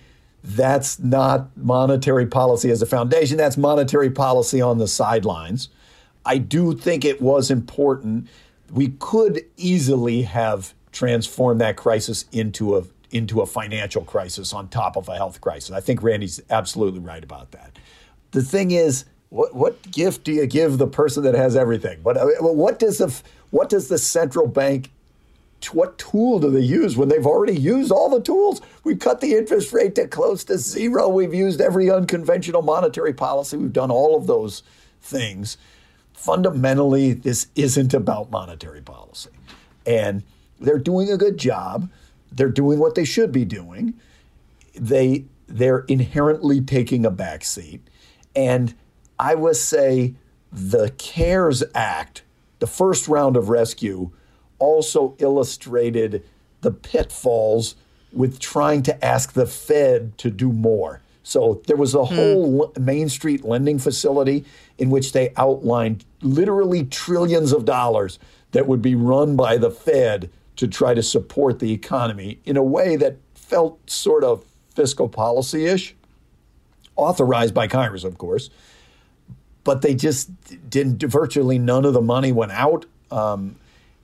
that's 0.42 0.99
not 0.99 1.56
monetary 1.56 2.26
policy 2.26 2.71
as 2.71 2.83
a 2.83 2.87
foundation. 2.87 3.37
That's 3.37 3.56
monetary 3.56 4.11
policy 4.11 4.61
on 4.61 4.78
the 4.78 4.88
sidelines. 4.88 5.68
I 6.25 6.38
do 6.38 6.75
think 6.75 7.04
it 7.04 7.21
was 7.21 7.50
important. 7.50 8.28
We 8.73 8.88
could 8.99 9.45
easily 9.56 10.23
have 10.23 10.75
transformed 10.92 11.61
that 11.61 11.76
crisis 11.76 12.25
into 12.33 12.76
a 12.76 12.83
into 13.16 13.40
a 13.40 13.46
financial 13.46 14.04
crisis 14.04 14.52
on 14.52 14.68
top 14.68 14.96
of 14.96 15.08
a 15.08 15.16
health 15.16 15.40
crisis. 15.40 15.70
I 15.70 15.80
think 15.80 16.02
Randy's 16.02 16.40
absolutely 16.50 17.00
right 17.00 17.25
about 17.25 17.52
that. 17.52 17.78
The 18.32 18.42
thing 18.42 18.70
is, 18.70 19.04
what 19.30 19.54
what 19.54 19.90
gift 19.90 20.25
do 20.25 20.32
you 20.32 20.46
give 20.46 20.78
the 20.78 20.87
person 20.87 21.25
that 21.25 21.35
has 21.35 21.56
everything? 21.56 22.00
But 22.02 22.16
what 22.40 22.78
does 22.78 22.99
the 22.99 23.14
what 23.50 23.68
does 23.68 23.88
the 23.88 23.99
central 23.99 24.46
bank 24.46 24.90
what 25.73 25.99
tool 25.99 26.38
do 26.38 26.50
they 26.50 26.61
use 26.61 26.96
when 26.96 27.08
they've 27.08 27.26
already 27.26 27.58
used 27.58 27.90
all 27.90 28.11
the 28.11 28.20
tools? 28.20 28.61
We've 28.85 28.99
cut 28.99 29.20
the 29.20 29.35
interest 29.35 29.73
rate 29.73 29.94
to 29.96 30.06
close 30.06 30.44
to 30.44 30.58
zero. 30.58 31.08
We've 31.08 31.35
used 31.35 31.61
every 31.61 31.90
unconventional 31.90 32.62
monetary 32.62 33.12
policy. 33.12 33.56
We've 33.56 33.73
done 33.73 33.90
all 33.90 34.16
of 34.16 34.26
those 34.26 34.62
things. 35.00 35.56
Fundamentally, 36.12 37.12
this 37.14 37.49
isn't 37.54 37.94
about 37.94 38.30
monetary 38.30 38.82
policy. 38.82 39.30
And 39.87 40.23
they're 40.61 40.78
doing 40.78 41.11
a 41.11 41.16
good 41.16 41.38
job. 41.38 41.90
They're 42.33 42.49
doing 42.49 42.78
what 42.78 42.95
they 42.95 43.04
should 43.04 43.33
be 43.33 43.45
doing. 43.45 43.95
They 44.75 45.25
they're 45.47 45.80
inherently 45.80 46.61
taking 46.61 47.06
a 47.06 47.11
back 47.11 47.45
seat. 47.45 47.80
And 48.35 48.75
I 49.18 49.35
would 49.35 49.56
say 49.56 50.14
the 50.52 50.90
CARES 50.99 51.62
Act, 51.75 52.23
the 52.59 52.66
first 52.66 53.09
round 53.09 53.37
of 53.37 53.49
rescue, 53.49 54.11
also 54.59 55.14
illustrated 55.18 56.25
the 56.62 56.71
pitfalls 56.71 57.76
with 58.12 58.38
trying 58.38 58.83
to 58.83 59.04
ask 59.04 59.33
the 59.33 59.47
Fed 59.47 60.16
to 60.18 60.30
do 60.30 60.52
more. 60.52 61.02
So 61.23 61.61
there 61.66 61.76
was 61.76 61.95
a 61.95 62.04
hmm. 62.04 62.14
whole 62.14 62.73
Main 62.78 63.09
Street 63.09 63.45
lending 63.45 63.78
facility 63.78 64.45
in 64.78 64.90
which 64.90 65.12
they 65.12 65.33
outlined 65.37 66.04
literally 66.23 66.85
trillions 66.85 67.52
of 67.52 67.64
dollars 67.64 68.18
that 68.52 68.66
would 68.66 68.80
be 68.80 68.95
run 68.95 69.37
by 69.37 69.59
the 69.59 69.71
Fed 69.71 70.30
to 70.56 70.66
try 70.66 70.94
to 70.94 71.02
support 71.02 71.58
the 71.58 71.72
economy 71.72 72.40
in 72.44 72.56
a 72.56 72.62
way 72.62 72.96
that 72.96 73.16
felt 73.34 73.88
sort 73.88 74.25
of 74.25 74.44
fiscal 74.75 75.08
policy 75.08 75.66
ish, 75.66 75.94
authorized 76.96 77.54
by 77.54 77.66
Congress, 77.66 78.04
of 78.04 78.18
course. 78.18 78.50
But 79.64 79.82
they 79.82 79.94
just 79.94 80.30
didn't, 80.70 81.02
virtually 81.02 81.58
none 81.58 81.84
of 81.84 81.92
the 81.92 82.00
money 82.00 82.32
went 82.32 82.52
out. 82.52 82.86
Um, 83.10 83.56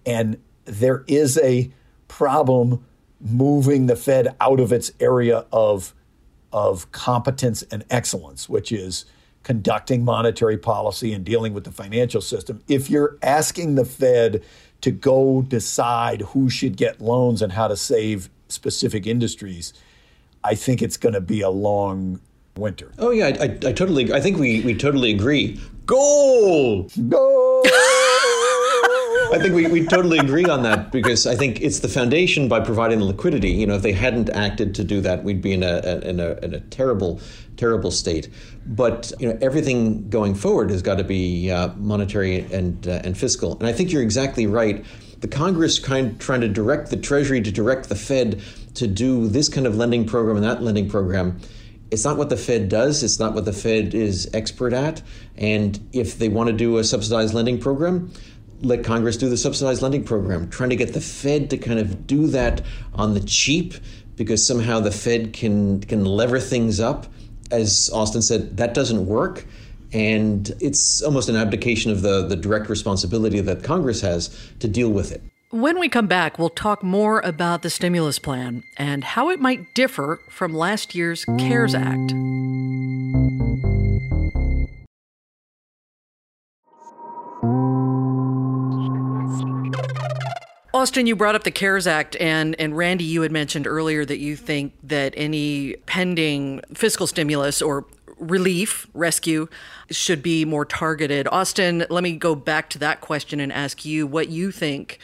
and 0.05 0.39
there 0.65 1.05
is 1.07 1.39
a 1.39 1.71
problem 2.09 2.85
moving 3.21 3.87
the 3.87 3.97
Fed 3.97 4.35
out 4.41 4.61
of 4.61 4.73
its 4.73 4.93
area 5.01 5.47
of, 5.53 5.95
of 6.53 6.91
competence 6.93 7.63
and 7.63 7.85
excellence, 7.91 8.49
which 8.49 8.73
is 8.73 9.05
conducting 9.43 10.05
monetary 10.05 10.59
policy 10.59 11.13
and 11.13 11.25
dealing 11.25 11.55
with 11.55 11.65
the 11.65 11.73
financial 11.73 12.21
system. 12.21 12.63
If 12.69 12.91
you're 12.91 13.19
asking 13.23 13.75
the 13.75 13.85
Fed 13.85 14.43
to 14.83 14.91
go 14.91 15.43
decide 15.43 16.21
who 16.21 16.51
should 16.51 16.77
get 16.77 17.01
loans 17.01 17.41
and 17.41 17.53
how 17.53 17.69
to 17.69 17.77
save 17.77 18.29
specific 18.49 19.07
industries, 19.07 19.73
I 20.45 20.55
think 20.55 20.83
it's 20.83 20.97
going 20.97 21.15
to 21.15 21.21
be 21.21 21.41
a 21.41 21.51
long 21.51 22.21
winter. 22.57 22.93
Oh 22.99 23.11
yeah, 23.11 23.27
I, 23.27 23.45
I, 23.45 23.45
I 23.45 23.73
totally. 23.73 24.13
I 24.13 24.21
think 24.21 24.39
we 24.39 24.61
we 24.61 24.75
totally 24.75 25.13
agree. 25.13 25.61
Gold. 25.87 26.93
Gold. 27.09 27.67
I 29.33 29.39
think 29.39 29.55
we, 29.55 29.67
we 29.67 29.87
totally 29.87 30.19
agree 30.19 30.45
on 30.45 30.63
that 30.65 30.93
because 30.93 31.27
I 31.27 31.35
think 31.35 31.61
it's 31.63 31.81
the 31.81 31.89
foundation 31.89 32.49
by 32.49 32.61
providing 32.61 32.99
the 32.99 33.07
liquidity. 33.07 33.51
You 33.51 33.67
know, 33.67 33.75
if 33.75 33.83
they 33.83 33.93
hadn't 33.93 34.29
acted 34.31 34.75
to 34.75 34.85
do 34.85 35.01
that, 35.01 35.25
we'd 35.25 35.41
be 35.41 35.53
in 35.53 35.63
a, 35.63 35.79
in 36.05 36.21
a, 36.21 36.33
in 36.43 36.55
a 36.55 36.61
terrible, 36.61 37.21
terrible 37.57 37.91
state. 37.91 38.29
But 38.67 39.11
you 39.19 39.29
know, 39.29 39.39
everything 39.41 40.11
going 40.11 40.35
forward 40.35 40.71
has 40.71 40.83
got 40.83 40.97
to 40.97 41.05
be 41.05 41.51
uh, 41.51 41.69
monetary 41.77 42.41
and 42.53 42.87
uh, 42.87 43.01
and 43.05 43.17
fiscal. 43.17 43.59
And 43.59 43.67
I 43.67 43.73
think 43.73 43.91
you're 43.91 44.03
exactly 44.03 44.47
right. 44.47 44.85
The 45.21 45.29
Congress 45.29 45.79
kind 45.79 46.21
trying 46.21 46.43
to 46.43 46.49
direct 46.49 46.91
the 46.91 46.97
Treasury 46.97 47.41
to 47.41 47.51
direct 47.51 47.89
the 47.89 47.97
Fed 47.97 48.43
to 48.75 48.87
do 48.87 49.29
this 49.29 49.49
kind 49.49 49.67
of 49.67 49.77
lending 49.77 50.05
program 50.07 50.37
and 50.37 50.45
that 50.45 50.63
lending 50.63 50.89
program 50.89 51.41
it's 51.93 52.07
not 52.07 52.17
what 52.17 52.31
the 52.31 52.39
Fed 52.39 52.71
does. 52.71 53.03
It's 53.03 53.19
not 53.19 53.35
what 53.35 53.45
the 53.45 53.53
Fed 53.53 53.95
is 53.95 54.29
expert 54.33 54.73
at. 54.73 55.03
And 55.37 55.79
if 55.93 56.19
they 56.19 56.31
want 56.31 56.47
to 56.47 56.55
do 56.55 56.79
a 56.79 56.85
subsidized 56.85 57.35
lending 57.35 57.61
program, 57.61 58.11
let 58.63 58.85
Congress 58.85 59.17
do 59.17 59.29
the 59.29 59.37
subsidized 59.37 59.83
lending 59.83 60.05
program, 60.05 60.49
trying 60.51 60.71
to 60.71 60.77
get 60.77 60.95
the 60.95 61.01
Fed 61.01 61.51
to 61.51 61.59
kind 61.59 61.79
of 61.79 62.07
do 62.07 62.27
that 62.29 62.63
on 62.95 63.15
the 63.15 63.21
cheap 63.21 63.75
because 64.17 64.47
somehow 64.47 64.81
the 64.81 64.91
Fed 64.91 65.33
can 65.33 65.81
can 65.81 66.05
lever 66.05 66.41
things 66.41 66.81
up. 66.81 67.07
As 67.51 67.91
Austan 67.93 68.23
said, 68.23 68.57
that 68.57 68.75
doesn't 68.75 69.07
work. 69.07 69.47
And 69.93 70.51
it's 70.61 71.03
almost 71.03 71.29
an 71.29 71.37
abdication 71.37 71.91
of 71.91 72.01
the, 72.01 72.27
the 72.27 72.37
direct 72.37 72.71
responsibility 72.71 73.41
that 73.41 73.63
Congress 73.63 74.01
has 74.01 74.35
to 74.61 74.69
deal 74.69 74.89
with 74.89 75.13
it. 75.13 75.23
When 75.51 75.79
we 75.79 75.91
come 75.91 76.07
back, 76.07 76.39
we'll 76.39 76.49
talk 76.49 76.83
more 76.83 77.21
about 77.21 77.61
the 77.61 77.69
stimulus 77.69 78.19
plan 78.19 78.65
and 78.79 79.05
how 79.05 79.29
it 79.29 79.39
might 79.39 79.75
differ 79.75 80.23
from 80.31 80.55
last 80.55 80.95
year's 80.95 81.27
CARES 81.27 81.75
Act. 81.75 82.15
Austan, 90.83 91.07
you 91.07 91.15
brought 91.15 91.37
up 91.37 91.45
the 91.45 91.53
CARES 91.53 91.87
Act, 91.87 92.17
and, 92.19 92.57
and 92.59 92.77
Randy, 92.77 93.05
you 93.05 93.23
had 93.23 93.31
mentioned 93.31 93.69
earlier 93.69 94.05
that 94.05 94.19
you 94.19 94.35
think 94.35 94.75
that 94.83 95.15
any 95.17 95.77
pending 95.87 96.61
fiscal 96.75 97.07
stimulus 97.07 97.63
or 97.63 97.87
relief, 98.19 98.89
rescue, 98.93 99.47
should 99.93 100.25
be 100.25 100.45
more 100.45 100.65
targeted. 100.65 101.27
Austan, 101.27 101.87
let 101.89 102.03
me 102.03 102.17
go 102.17 102.35
back 102.35 102.69
to 102.71 102.81
that 102.81 103.01
question 103.01 103.39
and 103.39 103.53
ask 103.53 103.85
you 103.85 104.09
what 104.09 104.29
you 104.29 104.51
think 104.51 104.99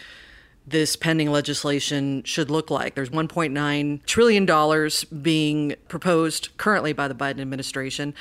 this 0.67 0.97
pending 0.97 1.31
legislation 1.31 2.25
should 2.25 2.51
look 2.51 2.73
like. 2.73 2.97
There's 2.97 3.11
$1.9 3.11 4.05
trillion 4.05 4.91
being 5.23 5.77
proposed 5.87 6.49
currently 6.57 6.93
by 6.93 7.07
the 7.07 7.15
Biden 7.15 7.41
administration. 7.41 8.15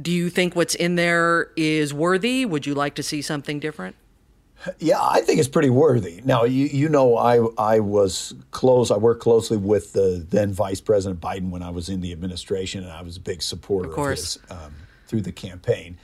Do 0.00 0.12
you 0.12 0.30
think 0.30 0.54
what's 0.54 0.76
in 0.76 0.94
there 0.94 1.50
is 1.56 1.92
worthy? 1.92 2.44
Would 2.44 2.66
you 2.66 2.74
like 2.74 2.94
to 2.94 3.02
see 3.02 3.20
something 3.20 3.58
different? 3.58 3.96
Yeah, 4.78 5.00
I 5.00 5.22
think 5.22 5.38
it's 5.38 5.48
pretty 5.48 5.70
worthy. 5.70 6.20
Now, 6.24 6.44
you, 6.44 6.66
you 6.66 6.88
know, 6.88 7.16
I 7.16 7.38
I 7.56 7.80
was 7.80 8.34
close. 8.50 8.90
I 8.90 8.96
worked 8.96 9.22
closely 9.22 9.56
with 9.56 9.94
the 9.94 10.24
then 10.28 10.52
Vice 10.52 10.80
President 10.80 11.20
Biden 11.20 11.50
when 11.50 11.62
I 11.62 11.70
was 11.70 11.88
in 11.88 12.00
the 12.00 12.12
administration, 12.12 12.82
and 12.82 12.92
I 12.92 13.02
was 13.02 13.16
a 13.16 13.20
big 13.20 13.42
supporter 13.42 13.90
of, 13.90 13.98
of 13.98 14.10
his 14.10 14.38
um, 14.50 14.74
through 15.06 15.22
the 15.22 15.32
campaign. 15.32 15.98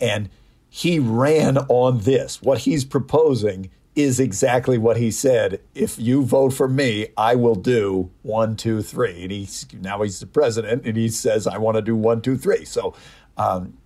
And 0.00 0.30
he 0.68 0.98
ran 0.98 1.58
on 1.58 2.00
this. 2.00 2.42
What 2.42 2.58
he's 2.58 2.84
proposing 2.84 3.70
is 3.94 4.18
exactly 4.18 4.78
what 4.78 4.96
he 4.96 5.10
said. 5.10 5.60
If 5.74 5.98
you 5.98 6.24
vote 6.24 6.54
for 6.54 6.66
me, 6.66 7.08
I 7.16 7.36
will 7.36 7.54
do 7.54 8.10
one, 8.22 8.56
two, 8.56 8.82
three. 8.82 9.22
And 9.22 9.30
he's 9.30 9.66
now 9.80 10.02
he's 10.02 10.18
the 10.18 10.26
president, 10.26 10.84
and 10.84 10.96
he 10.96 11.08
says 11.08 11.46
I 11.46 11.58
want 11.58 11.76
to 11.76 11.82
do 11.82 11.94
one, 11.94 12.20
two, 12.20 12.36
three. 12.36 12.64
So. 12.64 12.94
Um, 13.38 13.78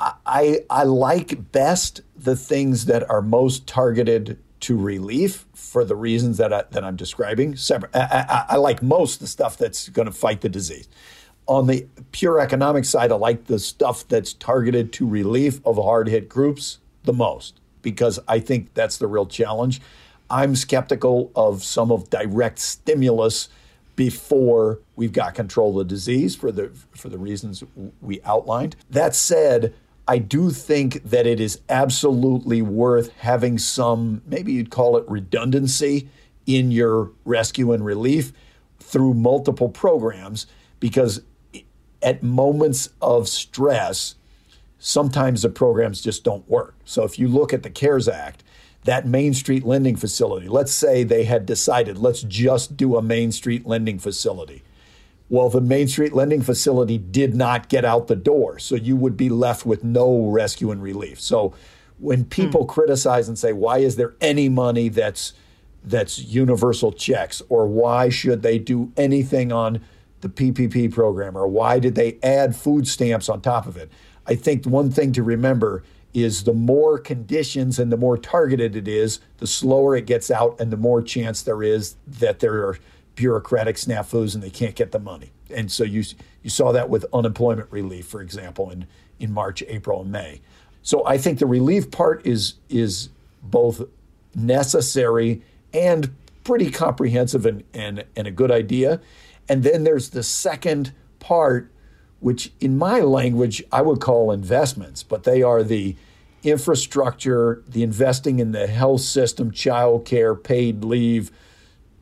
I, 0.00 0.60
I 0.70 0.84
like 0.84 1.52
best 1.52 2.00
the 2.16 2.36
things 2.36 2.86
that 2.86 3.08
are 3.10 3.22
most 3.22 3.66
targeted 3.66 4.38
to 4.60 4.76
relief 4.76 5.46
for 5.54 5.84
the 5.84 5.96
reasons 5.96 6.38
that, 6.38 6.52
I, 6.52 6.64
that 6.70 6.84
I'm 6.84 6.96
describing. 6.96 7.56
I, 7.70 7.86
I, 7.94 8.44
I 8.50 8.56
like 8.56 8.82
most 8.82 9.20
the 9.20 9.26
stuff 9.26 9.56
that's 9.56 9.88
going 9.88 10.06
to 10.06 10.12
fight 10.12 10.40
the 10.40 10.48
disease. 10.48 10.88
On 11.46 11.66
the 11.66 11.86
pure 12.12 12.40
economic 12.40 12.84
side, 12.84 13.10
I 13.10 13.16
like 13.16 13.46
the 13.46 13.58
stuff 13.58 14.06
that's 14.06 14.32
targeted 14.34 14.92
to 14.94 15.06
relief 15.06 15.60
of 15.66 15.76
hard 15.76 16.08
hit 16.08 16.28
groups 16.28 16.78
the 17.04 17.12
most 17.12 17.60
because 17.82 18.20
I 18.28 18.40
think 18.40 18.74
that's 18.74 18.98
the 18.98 19.06
real 19.06 19.26
challenge. 19.26 19.80
I'm 20.28 20.54
skeptical 20.54 21.32
of 21.34 21.64
some 21.64 21.90
of 21.90 22.08
direct 22.08 22.58
stimulus 22.58 23.48
before 23.96 24.78
we've 24.96 25.12
got 25.12 25.34
control 25.34 25.80
of 25.80 25.88
the 25.88 25.94
disease 25.94 26.36
for 26.36 26.52
the 26.52 26.70
for 26.92 27.08
the 27.08 27.18
reasons 27.18 27.64
we 28.00 28.22
outlined. 28.22 28.76
That 28.88 29.14
said, 29.14 29.74
I 30.10 30.18
do 30.18 30.50
think 30.50 31.04
that 31.04 31.24
it 31.24 31.38
is 31.38 31.60
absolutely 31.68 32.62
worth 32.62 33.16
having 33.18 33.58
some, 33.58 34.22
maybe 34.26 34.52
you'd 34.52 34.68
call 34.68 34.96
it 34.96 35.08
redundancy 35.08 36.08
in 36.46 36.72
your 36.72 37.12
rescue 37.24 37.70
and 37.70 37.84
relief 37.84 38.32
through 38.80 39.14
multiple 39.14 39.68
programs 39.68 40.48
because 40.80 41.22
at 42.02 42.24
moments 42.24 42.88
of 43.00 43.28
stress, 43.28 44.16
sometimes 44.80 45.42
the 45.42 45.48
programs 45.48 46.00
just 46.00 46.24
don't 46.24 46.48
work. 46.48 46.74
So 46.84 47.04
if 47.04 47.16
you 47.16 47.28
look 47.28 47.52
at 47.52 47.62
the 47.62 47.70
CARES 47.70 48.08
Act, 48.08 48.42
that 48.86 49.06
Main 49.06 49.32
Street 49.32 49.62
lending 49.62 49.94
facility, 49.94 50.48
let's 50.48 50.72
say 50.72 51.04
they 51.04 51.22
had 51.22 51.46
decided, 51.46 51.98
let's 51.98 52.22
just 52.22 52.76
do 52.76 52.96
a 52.96 53.02
Main 53.02 53.30
Street 53.30 53.64
lending 53.64 54.00
facility. 54.00 54.64
Well, 55.30 55.48
the 55.48 55.60
Main 55.60 55.86
Street 55.86 56.12
lending 56.12 56.42
facility 56.42 56.98
did 56.98 57.36
not 57.36 57.68
get 57.68 57.84
out 57.84 58.08
the 58.08 58.16
door. 58.16 58.58
So 58.58 58.74
you 58.74 58.96
would 58.96 59.16
be 59.16 59.28
left 59.28 59.64
with 59.64 59.84
no 59.84 60.26
rescue 60.26 60.72
and 60.72 60.82
relief. 60.82 61.20
So 61.20 61.54
when 61.98 62.24
people 62.24 62.64
hmm. 62.64 62.70
criticize 62.70 63.28
and 63.28 63.38
say, 63.38 63.52
why 63.52 63.78
is 63.78 63.96
there 63.96 64.14
any 64.20 64.48
money 64.48 64.88
that's 64.88 65.32
that's 65.82 66.18
universal 66.18 66.92
checks 66.92 67.40
or 67.48 67.66
why 67.66 68.10
should 68.10 68.42
they 68.42 68.58
do 68.58 68.92
anything 68.98 69.50
on 69.50 69.80
the 70.20 70.28
PPP 70.28 70.92
program 70.92 71.36
or 71.36 71.46
why 71.46 71.78
did 71.78 71.94
they 71.94 72.18
add 72.22 72.54
food 72.54 72.86
stamps 72.86 73.30
on 73.30 73.40
top 73.40 73.66
of 73.66 73.78
it? 73.78 73.90
I 74.26 74.34
think 74.34 74.66
one 74.66 74.90
thing 74.90 75.12
to 75.12 75.22
remember 75.22 75.82
is 76.12 76.44
the 76.44 76.52
more 76.52 76.98
conditions 76.98 77.78
and 77.78 77.90
the 77.90 77.96
more 77.96 78.18
targeted 78.18 78.76
it 78.76 78.88
is, 78.88 79.20
the 79.38 79.46
slower 79.46 79.96
it 79.96 80.06
gets 80.06 80.30
out 80.30 80.60
and 80.60 80.70
the 80.70 80.76
more 80.76 81.00
chance 81.00 81.40
there 81.40 81.62
is 81.62 81.96
that 82.06 82.40
there 82.40 82.66
are 82.66 82.78
bureaucratic 83.14 83.76
snafus 83.76 84.34
and 84.34 84.42
they 84.42 84.50
can't 84.50 84.74
get 84.74 84.92
the 84.92 84.98
money. 84.98 85.32
And 85.54 85.70
so 85.70 85.84
you 85.84 86.04
you 86.42 86.50
saw 86.50 86.72
that 86.72 86.88
with 86.88 87.04
unemployment 87.12 87.70
relief, 87.70 88.06
for 88.06 88.20
example, 88.20 88.70
in 88.70 88.86
in 89.18 89.32
March, 89.32 89.62
April, 89.68 90.02
and 90.02 90.10
May. 90.10 90.40
So 90.82 91.06
I 91.06 91.18
think 91.18 91.38
the 91.38 91.46
relief 91.46 91.90
part 91.90 92.26
is 92.26 92.54
is 92.68 93.10
both 93.42 93.82
necessary 94.34 95.42
and 95.72 96.14
pretty 96.44 96.70
comprehensive 96.70 97.46
and, 97.46 97.64
and, 97.74 98.04
and 98.16 98.26
a 98.26 98.30
good 98.30 98.50
idea. 98.50 99.00
And 99.48 99.62
then 99.62 99.84
there's 99.84 100.10
the 100.10 100.22
second 100.22 100.92
part, 101.18 101.70
which 102.20 102.52
in 102.60 102.78
my 102.78 103.00
language 103.00 103.62
I 103.70 103.82
would 103.82 104.00
call 104.00 104.30
investments, 104.30 105.02
but 105.02 105.24
they 105.24 105.42
are 105.42 105.62
the 105.62 105.96
infrastructure, 106.42 107.62
the 107.68 107.82
investing 107.82 108.38
in 108.38 108.52
the 108.52 108.66
health 108.66 109.02
system, 109.02 109.50
childcare, 109.50 110.42
paid 110.42 110.84
leave, 110.84 111.30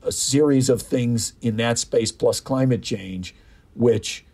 a 0.02 0.12
series 0.12 0.68
of 0.68 0.82
things 0.82 1.34
in 1.42 1.56
that 1.56 1.78
space 1.78 2.12
plus 2.12 2.40
climate 2.40 2.82
change, 2.82 3.34
which 3.74 4.24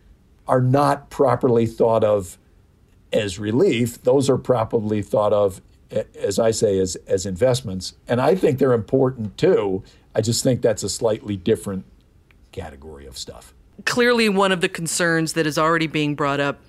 are 0.47 0.61
not 0.61 1.09
properly 1.09 1.65
thought 1.65 2.03
of 2.03 2.37
as 3.11 3.39
relief. 3.39 4.01
Those 4.03 4.29
are 4.29 4.37
properly 4.37 5.01
thought 5.01 5.33
of, 5.33 5.61
as 6.15 6.39
I 6.39 6.51
say, 6.51 6.79
as, 6.79 6.95
as 7.07 7.25
investments. 7.25 7.93
And 8.07 8.21
I 8.21 8.35
think 8.35 8.59
they're 8.59 8.73
important 8.73 9.37
too. 9.37 9.83
I 10.13 10.21
just 10.21 10.43
think 10.43 10.61
that's 10.61 10.83
a 10.83 10.89
slightly 10.89 11.35
different 11.35 11.85
category 12.51 13.05
of 13.05 13.17
stuff. 13.17 13.53
Clearly, 13.85 14.29
one 14.29 14.51
of 14.51 14.61
the 14.61 14.69
concerns 14.69 15.33
that 15.33 15.45
is 15.45 15.57
already 15.57 15.87
being 15.87 16.15
brought 16.15 16.39
up 16.39 16.59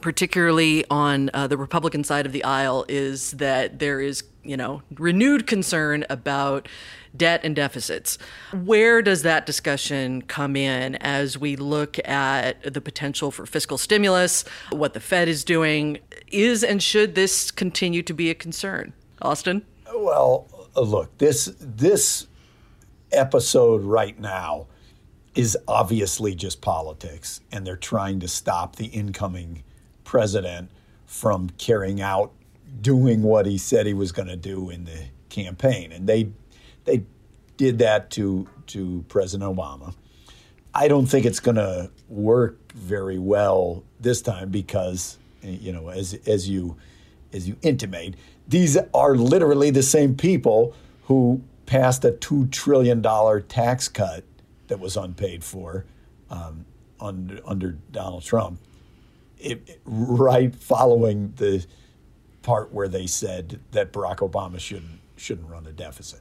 particularly 0.00 0.84
on 0.90 1.30
uh, 1.34 1.46
the 1.46 1.56
Republican 1.56 2.04
side 2.04 2.26
of 2.26 2.32
the 2.32 2.44
aisle, 2.44 2.84
is 2.88 3.32
that 3.32 3.78
there 3.78 4.00
is, 4.00 4.22
you 4.42 4.56
know, 4.56 4.82
renewed 4.94 5.46
concern 5.46 6.04
about 6.08 6.68
debt 7.16 7.40
and 7.42 7.56
deficits. 7.56 8.18
Where 8.52 9.02
does 9.02 9.22
that 9.22 9.46
discussion 9.46 10.22
come 10.22 10.56
in 10.56 10.96
as 10.96 11.36
we 11.38 11.56
look 11.56 11.98
at 12.06 12.72
the 12.72 12.80
potential 12.80 13.30
for 13.30 13.46
fiscal 13.46 13.78
stimulus, 13.78 14.44
what 14.70 14.94
the 14.94 15.00
Fed 15.00 15.28
is 15.28 15.44
doing? 15.44 15.98
Is 16.30 16.62
and 16.62 16.82
should 16.82 17.14
this 17.14 17.50
continue 17.50 18.02
to 18.02 18.14
be 18.14 18.30
a 18.30 18.34
concern? 18.34 18.92
Austan? 19.22 19.62
Well, 19.94 20.46
uh, 20.76 20.82
look, 20.82 21.16
this 21.18 21.52
this 21.58 22.26
episode 23.10 23.82
right 23.82 24.18
now 24.18 24.66
is 25.34 25.56
obviously 25.66 26.34
just 26.34 26.60
politics, 26.60 27.40
and 27.52 27.66
they're 27.66 27.76
trying 27.76 28.20
to 28.20 28.28
stop 28.28 28.76
the 28.76 28.86
incoming 28.86 29.62
president 30.04 30.70
from 31.06 31.50
carrying 31.58 32.00
out 32.00 32.32
doing 32.80 33.22
what 33.22 33.46
he 33.46 33.58
said 33.58 33.86
he 33.86 33.94
was 33.94 34.12
going 34.12 34.28
to 34.28 34.36
do 34.36 34.70
in 34.70 34.84
the 34.84 35.04
campaign. 35.28 35.92
And 35.92 36.08
they 36.08 36.30
they 36.84 37.04
did 37.56 37.78
that 37.78 38.10
to 38.12 38.48
to 38.68 39.04
President 39.08 39.56
Obama. 39.56 39.94
I 40.74 40.88
don't 40.88 41.06
think 41.06 41.26
it's 41.26 41.40
going 41.40 41.56
to 41.56 41.90
work 42.08 42.72
very 42.72 43.18
well 43.18 43.82
this 43.98 44.22
time 44.22 44.50
because 44.50 45.18
you 45.42 45.72
know 45.72 45.88
as 45.88 46.14
as 46.26 46.48
you 46.48 46.76
as 47.32 47.48
you 47.48 47.56
intimate, 47.62 48.14
these 48.46 48.78
are 48.94 49.16
literally 49.16 49.70
the 49.70 49.82
same 49.82 50.16
people 50.16 50.74
who 51.04 51.42
passed 51.66 52.04
a 52.04 52.12
two 52.12 52.46
trillion 52.46 53.02
dollar 53.02 53.40
tax 53.40 53.88
cut 53.88 54.24
that 54.68 54.80
was 54.80 54.96
unpaid 54.96 55.44
for 55.44 55.84
um, 56.30 56.64
under, 57.00 57.40
under 57.46 57.72
Donald 57.90 58.22
Trump 58.22 58.58
it, 59.40 59.80
right 59.84 60.54
following 60.54 61.32
the 61.36 61.64
part 62.48 62.72
where 62.72 62.88
they 62.88 63.06
said 63.06 63.60
that 63.72 63.92
Barack 63.92 64.20
Obama 64.26 64.58
shouldn't 64.58 65.00
shouldn't 65.16 65.50
run 65.50 65.66
a 65.66 65.72
deficit. 65.72 66.20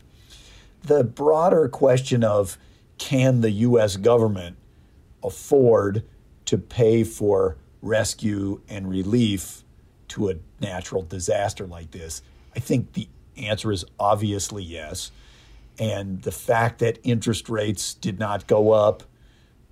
The 0.83 1.05
broader 1.05 1.69
question 1.69 2.21
of 2.21 2.57
can 2.97 3.39
the 3.39 3.51
U.S. 3.51 3.95
government 3.95 4.57
afford 5.23 6.03
to 6.43 6.57
pay 6.57 7.05
for 7.05 7.55
rescue 7.81 8.59
and 8.67 8.89
relief 8.89 9.63
to 10.09 10.29
a 10.29 10.35
natural 10.59 11.01
disaster 11.01 11.65
like 11.65 11.91
this? 11.91 12.21
I 12.53 12.59
think 12.59 12.91
the 12.91 13.07
answer 13.37 13.71
is 13.71 13.85
obviously 13.97 14.63
yes. 14.63 15.11
And 15.79 16.23
the 16.23 16.31
fact 16.33 16.79
that 16.79 16.99
interest 17.03 17.47
rates 17.47 17.93
did 17.93 18.19
not 18.19 18.47
go 18.47 18.71
up, 18.71 19.03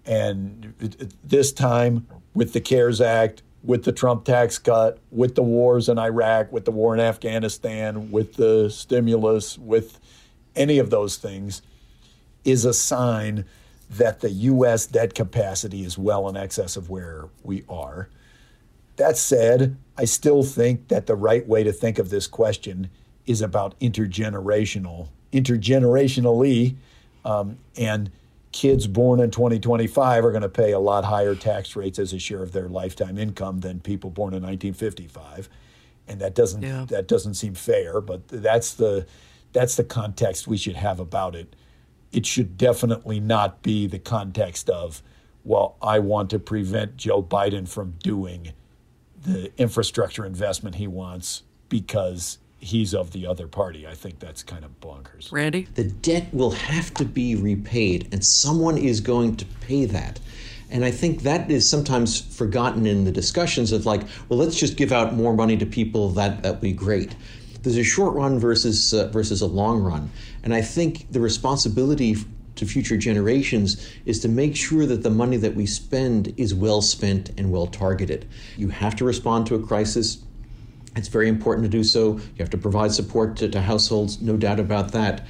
and 0.05 0.73
this 1.21 1.51
time 1.51 2.07
with 2.33 2.53
the 2.53 2.61
CARES 2.61 3.01
Act, 3.01 3.41
with 3.65 3.83
the 3.83 3.91
Trump 3.91 4.25
tax 4.25 4.57
cut, 4.59 4.99
with 5.11 5.35
the 5.35 5.43
wars 5.43 5.89
in 5.89 5.97
Iraq, 5.97 6.51
with 6.51 6.65
the 6.65 6.71
war 6.71 6.93
in 6.93 6.99
Afghanistan, 6.99 8.11
with 8.11 8.35
the 8.35 8.69
stimulus, 8.69 9.57
with 9.57 9.99
any 10.55 10.77
of 10.77 10.89
those 10.89 11.17
things, 11.17 11.61
is 12.43 12.63
a 12.63 12.73
sign 12.73 13.45
that 13.89 14.21
the 14.21 14.29
U.S. 14.29 14.85
debt 14.85 15.13
capacity 15.13 15.83
is 15.83 15.97
well 15.97 16.29
in 16.29 16.37
excess 16.37 16.77
of 16.77 16.89
where 16.89 17.25
we 17.43 17.63
are. 17.67 18.09
That 18.97 19.17
said, 19.17 19.77
I 19.97 20.05
still 20.05 20.43
think 20.43 20.87
that 20.87 21.07
the 21.07 21.15
right 21.15 21.45
way 21.47 21.63
to 21.63 21.73
think 21.73 21.99
of 21.99 22.09
this 22.09 22.27
question 22.27 22.89
is 23.25 23.41
about 23.41 23.77
intergenerational, 23.79 25.09
intergenerationally, 25.33 26.75
um, 27.23 27.57
and 27.75 28.11
kids 28.55 28.87
born 28.87 29.19
in 29.19 29.29
2025 29.29 30.23
are 30.23 30.31
going 30.31 30.41
to 30.41 30.47
pay 30.47 30.71
a 30.71 30.79
lot 30.79 31.03
higher 31.03 31.35
tax 31.35 31.75
rates 31.75 31.99
as 31.99 32.13
a 32.13 32.19
share 32.19 32.41
of 32.41 32.53
their 32.53 32.69
lifetime 32.69 33.17
income 33.17 33.59
than 33.59 33.81
people 33.81 34.09
born 34.09 34.33
in 34.33 34.41
1955, 34.41 35.49
and 36.07 36.21
that 36.21 36.33
doesn't 36.33 36.61
yeah. 36.61 36.85
that 36.87 37.05
doesn't 37.05 37.33
seem 37.33 37.53
fair. 37.53 37.99
But 37.99 38.29
that's 38.29 38.73
the 38.73 39.05
that's 39.51 39.75
the 39.75 39.83
context 39.83 40.47
we 40.47 40.55
should 40.55 40.77
have 40.77 41.01
about 41.01 41.35
it. 41.35 41.53
It 42.13 42.25
should 42.25 42.57
definitely 42.57 43.19
not 43.19 43.61
be 43.61 43.87
the 43.87 43.99
context 43.99 44.69
of, 44.69 45.03
well, 45.43 45.75
I 45.81 45.99
want 45.99 46.29
to 46.29 46.39
prevent 46.39 46.95
Joe 46.95 47.21
Biden 47.21 47.67
from 47.67 47.95
doing 48.01 48.53
the 49.21 49.51
infrastructure 49.57 50.25
investment 50.25 50.75
he 50.75 50.87
wants 50.87 51.43
because 51.67 52.37
he's 52.65 52.93
of 52.93 53.11
the 53.11 53.27
other 53.27 53.47
party. 53.47 53.87
I 53.87 53.93
think 53.93 54.19
that's 54.19 54.43
kind 54.43 54.65
of 54.65 54.79
bonkers. 54.81 55.31
Randy? 55.31 55.67
The 55.75 55.83
debt 55.83 56.33
will 56.33 56.51
have 56.51 56.93
to 56.95 57.05
be 57.05 57.35
repaid, 57.35 58.09
and 58.11 58.25
someone 58.25 58.77
is 58.77 58.99
going 59.01 59.37
to 59.37 59.45
pay 59.61 59.85
that. 59.85 60.19
And 60.69 60.83
I 60.83 60.91
think 60.91 61.21
that 61.21 61.49
is 61.51 61.69
sometimes 61.69 62.19
forgotten 62.35 62.87
in 62.87 63.05
the 63.05 63.11
discussions 63.11 63.71
of 63.71 63.85
like, 63.85 64.01
well, 64.27 64.39
let's 64.39 64.59
just 64.59 64.77
give 64.77 64.91
out 64.91 65.13
more 65.13 65.33
money 65.33 65.57
to 65.57 65.65
people. 65.65 66.09
That 66.09 66.43
that 66.43 66.51
would 66.53 66.61
be 66.61 66.73
great. 66.73 67.15
There's 67.61 67.77
a 67.77 67.83
short 67.83 68.13
run 68.15 68.39
versus 68.39 68.93
uh, 68.93 69.07
versus 69.07 69.41
a 69.41 69.47
long 69.47 69.81
run, 69.81 70.09
and 70.43 70.53
I 70.53 70.61
think 70.61 71.11
the 71.11 71.19
responsibility 71.19 72.15
to 72.55 72.65
future 72.65 72.97
generations 72.97 73.91
is 74.05 74.19
to 74.21 74.29
make 74.29 74.55
sure 74.55 74.85
that 74.85 75.03
the 75.03 75.09
money 75.09 75.37
that 75.37 75.55
we 75.55 75.65
spend 75.65 76.33
is 76.37 76.53
well 76.53 76.81
spent 76.81 77.29
and 77.37 77.51
well 77.51 77.67
targeted. 77.67 78.25
You 78.57 78.69
have 78.69 78.95
to 78.97 79.05
respond 79.05 79.45
to 79.47 79.55
a 79.55 79.59
crisis. 79.59 80.24
It's 80.95 81.07
very 81.07 81.27
important 81.27 81.65
to 81.65 81.69
do 81.69 81.83
so. 81.83 82.13
You 82.17 82.39
have 82.39 82.49
to 82.51 82.57
provide 82.57 82.91
support 82.91 83.35
to, 83.37 83.49
to 83.49 83.61
households, 83.61 84.21
no 84.21 84.37
doubt 84.37 84.59
about 84.59 84.91
that. 84.91 85.25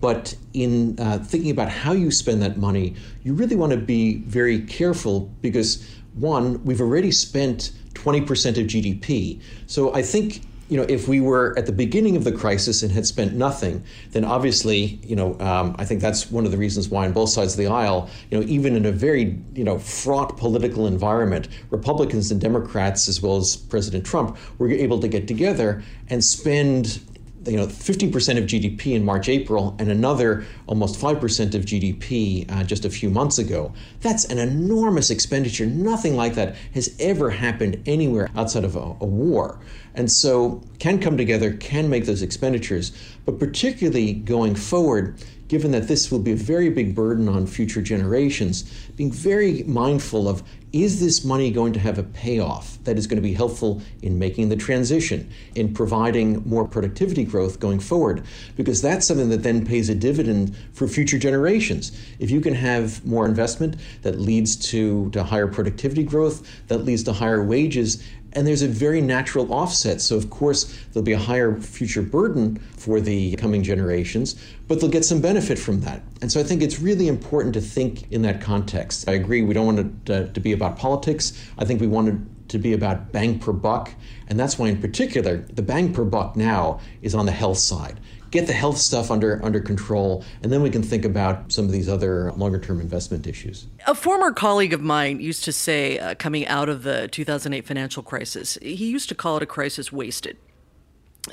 But 0.00 0.36
in 0.54 0.98
uh, 1.00 1.18
thinking 1.18 1.50
about 1.50 1.68
how 1.68 1.92
you 1.92 2.10
spend 2.10 2.40
that 2.42 2.56
money, 2.56 2.94
you 3.24 3.34
really 3.34 3.56
want 3.56 3.72
to 3.72 3.78
be 3.78 4.18
very 4.18 4.60
careful 4.60 5.32
because, 5.40 5.84
one, 6.14 6.64
we've 6.64 6.80
already 6.80 7.10
spent 7.10 7.72
20% 7.94 8.22
of 8.58 8.66
GDP. 8.66 9.40
So 9.66 9.92
I 9.92 10.02
think 10.02 10.42
you 10.68 10.76
know, 10.76 10.84
if 10.88 11.08
we 11.08 11.20
were 11.20 11.54
at 11.58 11.66
the 11.66 11.72
beginning 11.72 12.16
of 12.16 12.24
the 12.24 12.32
crisis 12.32 12.82
and 12.82 12.92
had 12.92 13.06
spent 13.06 13.34
nothing, 13.34 13.82
then 14.10 14.24
obviously, 14.24 15.00
you 15.02 15.16
know, 15.16 15.38
um, 15.40 15.74
I 15.78 15.84
think 15.84 16.00
that's 16.00 16.30
one 16.30 16.44
of 16.44 16.50
the 16.50 16.58
reasons 16.58 16.88
why 16.88 17.06
on 17.06 17.12
both 17.12 17.30
sides 17.30 17.54
of 17.54 17.58
the 17.58 17.68
aisle, 17.68 18.10
you 18.30 18.38
know, 18.38 18.46
even 18.46 18.76
in 18.76 18.84
a 18.84 18.92
very, 18.92 19.38
you 19.54 19.64
know, 19.64 19.78
fraught 19.78 20.36
political 20.36 20.86
environment, 20.86 21.48
Republicans 21.70 22.30
and 22.30 22.40
Democrats, 22.40 23.08
as 23.08 23.22
well 23.22 23.36
as 23.36 23.56
President 23.56 24.04
Trump, 24.04 24.36
were 24.58 24.70
able 24.70 25.00
to 25.00 25.08
get 25.08 25.26
together 25.26 25.82
and 26.08 26.22
spend 26.22 27.00
you 27.48 27.56
know 27.56 27.66
50% 27.66 28.38
of 28.38 28.44
GDP 28.44 28.94
in 28.94 29.04
March 29.04 29.28
April 29.28 29.74
and 29.78 29.90
another 29.90 30.44
almost 30.66 31.00
5% 31.00 31.54
of 31.54 31.64
GDP 31.64 32.50
uh, 32.50 32.62
just 32.64 32.84
a 32.84 32.90
few 32.90 33.10
months 33.10 33.38
ago. 33.38 33.72
That's 34.00 34.24
an 34.26 34.38
enormous 34.38 35.10
expenditure. 35.10 35.66
Nothing 35.66 36.16
like 36.16 36.34
that 36.34 36.56
has 36.74 36.94
ever 37.00 37.30
happened 37.30 37.82
anywhere 37.86 38.30
outside 38.36 38.64
of 38.64 38.76
a, 38.76 38.96
a 39.00 39.06
war. 39.06 39.58
And 39.94 40.10
so 40.10 40.62
can 40.78 41.00
come 41.00 41.16
together, 41.16 41.54
can 41.54 41.88
make 41.88 42.06
those 42.06 42.22
expenditures, 42.22 42.92
but 43.24 43.38
particularly 43.38 44.12
going 44.12 44.54
forward, 44.54 45.20
given 45.48 45.70
that 45.72 45.88
this 45.88 46.10
will 46.10 46.18
be 46.18 46.32
a 46.32 46.36
very 46.36 46.70
big 46.70 46.94
burden 46.94 47.28
on 47.28 47.46
future 47.46 47.82
generations, 47.82 48.62
being 48.96 49.10
very 49.10 49.62
mindful 49.64 50.28
of 50.28 50.42
is 50.72 51.00
this 51.00 51.24
money 51.24 51.50
going 51.50 51.72
to 51.72 51.80
have 51.80 51.98
a 51.98 52.02
payoff 52.02 52.78
that 52.84 52.98
is 52.98 53.06
going 53.06 53.16
to 53.16 53.22
be 53.22 53.32
helpful 53.32 53.80
in 54.02 54.18
making 54.18 54.50
the 54.50 54.56
transition, 54.56 55.30
in 55.54 55.72
providing 55.72 56.46
more 56.46 56.66
productivity 56.68 57.24
growth 57.24 57.58
going 57.58 57.80
forward? 57.80 58.22
Because 58.54 58.82
that's 58.82 59.06
something 59.06 59.30
that 59.30 59.42
then 59.42 59.64
pays 59.64 59.88
a 59.88 59.94
dividend 59.94 60.54
for 60.74 60.86
future 60.86 61.18
generations. 61.18 61.98
If 62.18 62.30
you 62.30 62.42
can 62.42 62.54
have 62.54 63.04
more 63.06 63.24
investment 63.26 63.76
that 64.02 64.20
leads 64.20 64.56
to, 64.70 65.10
to 65.10 65.24
higher 65.24 65.46
productivity 65.46 66.02
growth, 66.02 66.46
that 66.68 66.84
leads 66.84 67.02
to 67.04 67.14
higher 67.14 67.42
wages, 67.42 68.02
and 68.34 68.46
there's 68.46 68.62
a 68.62 68.68
very 68.68 69.00
natural 69.00 69.52
offset. 69.52 70.00
So, 70.00 70.16
of 70.16 70.28
course, 70.28 70.64
there'll 70.92 71.04
be 71.04 71.12
a 71.12 71.18
higher 71.18 71.58
future 71.58 72.02
burden 72.02 72.56
for 72.76 73.00
the 73.00 73.36
coming 73.36 73.62
generations, 73.62 74.36
but 74.68 74.80
they'll 74.80 74.90
get 74.90 75.04
some 75.04 75.20
benefit 75.20 75.58
from 75.58 75.80
that. 75.80 76.02
And 76.22 76.30
so, 76.30 76.38
I 76.38 76.44
think 76.44 76.62
it's 76.62 76.78
really 76.78 77.08
important 77.08 77.54
to 77.54 77.60
think 77.60 78.10
in 78.12 78.22
that 78.22 78.40
context. 78.40 79.08
I 79.08 79.12
agree, 79.12 79.42
we 79.42 79.54
don't 79.54 79.66
want 79.66 79.78
it 79.78 80.10
uh, 80.10 80.32
to 80.32 80.40
be 80.40 80.52
about 80.52 80.76
politics. 80.78 81.32
I 81.58 81.64
think 81.64 81.80
we 81.80 81.86
want 81.86 82.08
it 82.08 82.48
to 82.50 82.58
be 82.58 82.72
about 82.72 83.12
bang 83.12 83.38
per 83.38 83.52
buck. 83.52 83.92
And 84.28 84.38
that's 84.38 84.58
why, 84.58 84.68
in 84.68 84.80
particular, 84.80 85.38
the 85.38 85.62
bang 85.62 85.92
per 85.92 86.04
buck 86.04 86.36
now 86.36 86.80
is 87.02 87.14
on 87.14 87.26
the 87.26 87.32
health 87.32 87.58
side 87.58 87.98
get 88.30 88.46
the 88.46 88.52
health 88.52 88.78
stuff 88.78 89.10
under 89.10 89.44
under 89.44 89.60
control, 89.60 90.24
and 90.42 90.52
then 90.52 90.62
we 90.62 90.70
can 90.70 90.82
think 90.82 91.04
about 91.04 91.50
some 91.52 91.64
of 91.64 91.72
these 91.72 91.88
other 91.88 92.32
longer 92.32 92.58
term 92.58 92.80
investment 92.80 93.26
issues. 93.26 93.66
A 93.86 93.94
former 93.94 94.32
colleague 94.32 94.72
of 94.72 94.80
mine 94.80 95.20
used 95.20 95.44
to 95.44 95.52
say, 95.52 95.98
uh, 95.98 96.14
coming 96.14 96.46
out 96.46 96.68
of 96.68 96.82
the 96.82 97.08
2008 97.08 97.66
financial 97.66 98.02
crisis, 98.02 98.58
he 98.60 98.88
used 98.88 99.08
to 99.08 99.14
call 99.14 99.36
it 99.36 99.42
a 99.42 99.46
crisis 99.46 99.92
wasted. 99.92 100.36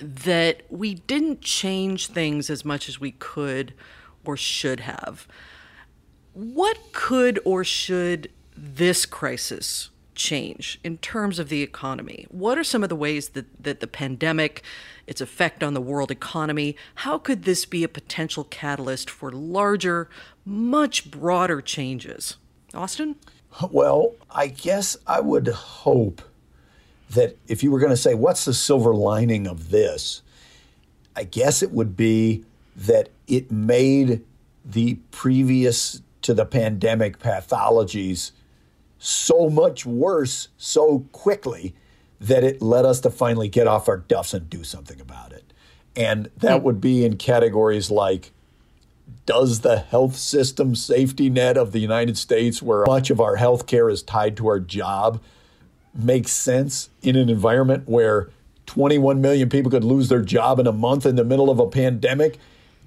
That 0.01 0.63
we 0.69 0.95
didn't 0.95 1.41
change 1.41 2.07
things 2.07 2.49
as 2.49 2.65
much 2.65 2.89
as 2.89 2.99
we 2.99 3.11
could 3.11 3.73
or 4.25 4.37
should 4.37 4.81
have. 4.81 5.27
What 6.33 6.77
could 6.91 7.39
or 7.45 7.63
should 7.63 8.29
this 8.55 9.05
crisis 9.05 9.89
change 10.15 10.79
in 10.83 10.97
terms 10.97 11.39
of 11.39 11.49
the 11.49 11.61
economy? 11.61 12.25
What 12.29 12.57
are 12.57 12.63
some 12.63 12.83
of 12.83 12.89
the 12.89 12.95
ways 12.95 13.29
that, 13.29 13.45
that 13.61 13.79
the 13.81 13.87
pandemic, 13.87 14.63
its 15.07 15.21
effect 15.21 15.63
on 15.63 15.73
the 15.73 15.81
world 15.81 16.11
economy, 16.11 16.75
how 16.95 17.17
could 17.17 17.43
this 17.43 17.65
be 17.65 17.83
a 17.83 17.89
potential 17.89 18.45
catalyst 18.45 19.09
for 19.09 19.31
larger, 19.31 20.09
much 20.45 21.11
broader 21.11 21.61
changes? 21.61 22.37
Austan? 22.73 23.15
Well, 23.71 24.15
I 24.31 24.47
guess 24.47 24.97
I 25.07 25.21
would 25.21 25.47
hope 25.47 26.21
that 27.11 27.37
if 27.47 27.63
you 27.63 27.71
were 27.71 27.79
going 27.79 27.91
to 27.91 27.97
say, 27.97 28.13
what's 28.13 28.45
the 28.45 28.53
silver 28.53 28.93
lining 28.93 29.47
of 29.47 29.69
this? 29.69 30.21
I 31.15 31.23
guess 31.23 31.61
it 31.61 31.71
would 31.71 31.95
be 31.95 32.43
that 32.75 33.09
it 33.27 33.51
made 33.51 34.23
the 34.63 34.95
previous 35.11 36.01
to 36.23 36.33
the 36.33 36.45
pandemic 36.45 37.19
pathologies 37.19 38.31
so 38.97 39.49
much 39.49 39.85
worse 39.85 40.47
so 40.57 41.05
quickly 41.11 41.75
that 42.19 42.43
it 42.43 42.61
led 42.61 42.85
us 42.85 42.99
to 43.01 43.09
finally 43.09 43.47
get 43.47 43.67
off 43.67 43.87
our 43.87 43.97
duffs 43.97 44.33
and 44.33 44.49
do 44.49 44.63
something 44.63 44.99
about 44.99 45.31
it. 45.31 45.53
And 45.95 46.29
that 46.37 46.59
hmm. 46.59 46.65
would 46.65 46.81
be 46.81 47.05
in 47.05 47.17
categories 47.17 47.91
like 47.91 48.31
does 49.25 49.61
the 49.61 49.77
health 49.77 50.15
system 50.15 50.75
safety 50.75 51.29
net 51.29 51.57
of 51.57 51.71
the 51.71 51.79
United 51.79 52.17
States, 52.17 52.61
where 52.61 52.85
much 52.85 53.09
of 53.09 53.19
our 53.19 53.35
health 53.35 53.67
care 53.67 53.89
is 53.89 54.03
tied 54.03 54.37
to 54.37 54.47
our 54.47 54.59
job, 54.59 55.21
make 55.95 56.27
sense 56.27 56.89
in 57.01 57.15
an 57.15 57.29
environment 57.29 57.87
where 57.87 58.29
21 58.65 59.21
million 59.21 59.49
people 59.49 59.71
could 59.71 59.83
lose 59.83 60.09
their 60.09 60.21
job 60.21 60.59
in 60.59 60.67
a 60.67 60.71
month 60.71 61.05
in 61.05 61.15
the 61.15 61.23
middle 61.23 61.49
of 61.49 61.59
a 61.59 61.67
pandemic? 61.67 62.39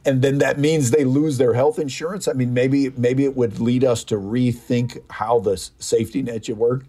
and 0.09 0.23
then 0.23 0.39
that 0.39 0.59
means 0.59 0.91
they 0.91 1.05
lose 1.05 1.37
their 1.39 1.53
health 1.53 1.79
insurance. 1.79 2.29
I 2.29 2.33
mean, 2.33 2.55
maybe 2.55 2.91
maybe 2.97 3.25
it 3.25 3.37
would 3.37 3.61
lead 3.61 3.85
us 3.85 4.05
to 4.05 4.17
rethink 4.17 4.99
how 5.11 5.41
the 5.41 5.57
safety 5.79 6.23
net 6.23 6.47
should 6.47 6.57
work. 6.57 6.85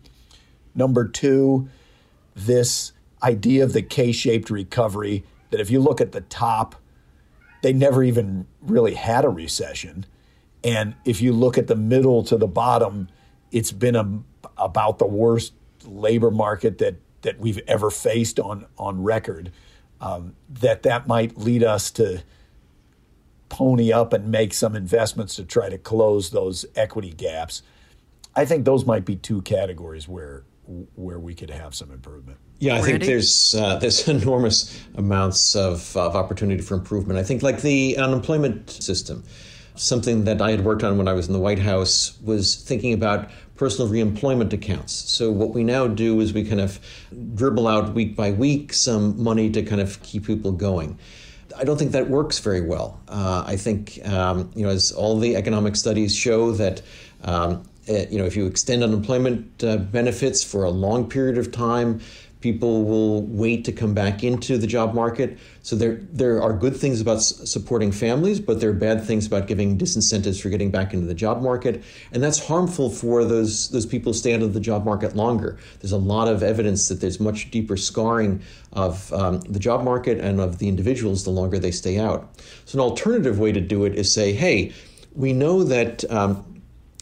Number 0.74 1.06
two, 1.06 1.68
this 2.34 2.94
idea 3.22 3.64
of 3.66 3.74
the 3.74 3.82
K-shaped 3.82 4.50
recovery. 4.50 5.26
That 5.50 5.60
if 5.60 5.72
you 5.72 5.80
look 5.80 6.00
at 6.00 6.12
the 6.12 6.22
top, 6.22 6.76
they 7.64 7.74
never 7.74 8.04
even 8.04 8.46
really 8.62 8.94
had 8.94 9.26
a 9.26 9.30
recession, 9.30 10.06
and 10.64 10.94
if 11.04 11.22
you 11.22 11.34
look 11.34 11.58
at 11.58 11.68
the 11.68 11.76
middle 11.76 12.24
to 12.24 12.38
the 12.38 12.48
bottom, 12.48 13.10
it's 13.52 13.72
been 13.72 13.96
a, 13.96 14.20
about 14.58 15.00
the 15.00 15.08
worst 15.08 15.54
labor 15.90 16.32
market 16.32 16.78
that 16.80 16.96
that 17.22 17.40
we've 17.40 17.60
ever 17.68 17.90
faced 17.90 18.40
on 18.40 18.66
on 18.78 19.04
record. 19.04 19.52
Um, 20.02 20.36
that 20.50 20.84
that 20.84 21.08
might 21.08 21.38
lead 21.38 21.64
us 21.64 21.92
to 21.92 22.24
pony 23.50 23.92
up 23.92 24.14
and 24.14 24.30
make 24.30 24.54
some 24.54 24.76
investments 24.76 25.36
to 25.36 25.44
try 25.44 25.70
to 25.70 25.78
close 25.78 26.30
those 26.30 26.66
equity 26.76 27.12
gaps. 27.12 27.62
I 28.36 28.46
think 28.46 28.64
those 28.64 28.86
might 28.86 29.06
be 29.06 29.16
two 29.16 29.42
categories 29.42 30.08
where 30.08 30.44
where 30.96 31.20
we 31.20 31.34
could 31.34 31.50
have 31.50 31.74
some 31.74 31.92
improvement. 31.92 32.38
Yeah, 32.60 32.76
I 32.76 32.82
think 32.82 33.04
there's 33.04 33.56
uh, 33.56 33.78
there's 33.78 34.08
enormous 34.08 34.80
amounts 34.96 35.56
of, 35.56 35.96
of 35.98 36.16
opportunity 36.16 36.62
for 36.62 36.76
improvement. 36.76 37.20
I 37.20 37.24
think 37.24 37.42
like 37.42 37.62
the 37.62 37.98
unemployment 37.98 38.70
system. 38.70 39.24
Something 39.80 40.26
that 40.26 40.42
I 40.42 40.52
had 40.52 40.66
worked 40.66 40.84
on 40.84 40.98
when 40.98 41.08
I 41.08 41.14
was 41.14 41.28
in 41.28 41.34
the 41.34 41.40
White 41.40 41.60
House 41.60 42.20
was 42.22 42.56
thinking 42.56 42.94
about 42.94 43.30
personal 43.56 43.90
reemployment 43.90 44.54
accounts. 44.54 44.94
So 44.94 45.32
what 45.32 45.50
we 45.50 45.64
now 45.64 45.88
do 45.88 46.20
is 46.20 46.34
we 46.34 46.44
kind 46.44 46.62
of 46.62 46.80
dribble 47.36 47.68
out 47.68 47.94
week 47.94 48.16
by 48.16 48.32
week 48.32 48.74
some 48.74 49.22
money 49.22 49.50
to 49.50 49.64
kind 49.64 49.82
of 49.82 50.02
keep 50.04 50.26
people 50.26 50.52
going. 50.52 50.98
I 51.58 51.64
don't 51.64 51.78
think 51.78 51.92
that 51.92 52.10
works 52.10 52.40
very 52.40 52.62
well. 52.62 53.00
Uh, 53.08 53.44
I 53.46 53.56
think 53.56 54.00
um, 54.08 54.52
you 54.56 54.64
know, 54.64 54.70
as 54.70 54.92
all 54.92 55.18
the 55.18 55.36
economic 55.36 55.76
studies 55.76 56.16
show, 56.16 56.52
that 56.54 56.82
um, 57.24 57.64
uh, 57.90 58.06
you 58.10 58.18
know, 58.20 58.26
if 58.26 58.36
you 58.36 58.46
extend 58.46 58.84
unemployment 58.84 59.64
uh, 59.64 59.78
benefits 59.78 60.44
for 60.44 60.64
a 60.64 60.70
long 60.70 61.10
period 61.10 61.38
of 61.38 61.52
time, 61.52 62.00
people 62.42 62.86
will 62.86 63.24
wait 63.24 63.66
to 63.66 63.72
come 63.72 63.94
back 63.94 64.24
into 64.24 64.58
the 64.58 64.68
job 64.68 64.94
market. 64.94 65.38
So 65.62 65.76
there 65.76 65.96
there 66.12 66.42
are 66.42 66.54
good 66.54 66.76
things 66.76 67.02
about 67.02 67.22
supporting 67.22 67.92
families, 67.92 68.40
but 68.40 68.62
there 68.62 68.70
are 68.70 68.74
bad 68.74 69.04
things 69.04 69.28
about 69.28 69.48
giving 69.48 69.78
disincentives 69.78 70.42
for 70.42 70.50
getting 70.50 70.72
back 70.72 70.94
into 70.94 71.06
the 71.06 71.14
job 71.14 71.42
market, 71.42 71.84
and 72.12 72.24
that's 72.24 72.46
harmful 72.48 72.90
for 72.90 73.26
those 73.26 73.70
those 73.70 73.86
people 73.86 74.14
who 74.14 74.18
stay 74.18 74.34
out 74.34 74.42
of 74.42 74.54
the 74.54 74.60
job 74.60 74.86
market 74.86 75.16
longer. 75.16 75.58
There's 75.80 75.92
a 75.92 75.98
lot 75.98 76.28
of 76.28 76.42
evidence 76.42 76.88
that 76.88 77.02
there's 77.02 77.20
much 77.20 77.52
deeper 77.52 77.76
scarring 77.76 78.42
of 78.74 79.12
um, 79.14 79.42
the 79.42 79.60
job 79.60 79.84
market 79.84 80.20
and 80.20 80.40
of 80.40 80.60
the 80.60 80.68
individuals 80.68 81.24
the 81.24 81.32
longer 81.32 81.60
they 81.60 81.72
stay 81.72 82.00
out. 82.00 82.40
So 82.66 82.78
an 82.78 82.82
alternative 82.82 83.40
way 83.40 83.52
to 83.52 83.62
do 83.62 83.86
it 83.86 83.96
is 83.96 84.14
say, 84.14 84.32
hey, 84.34 84.74
we 85.14 85.34
know 85.34 85.64
that 85.64 86.10
um, 86.12 86.46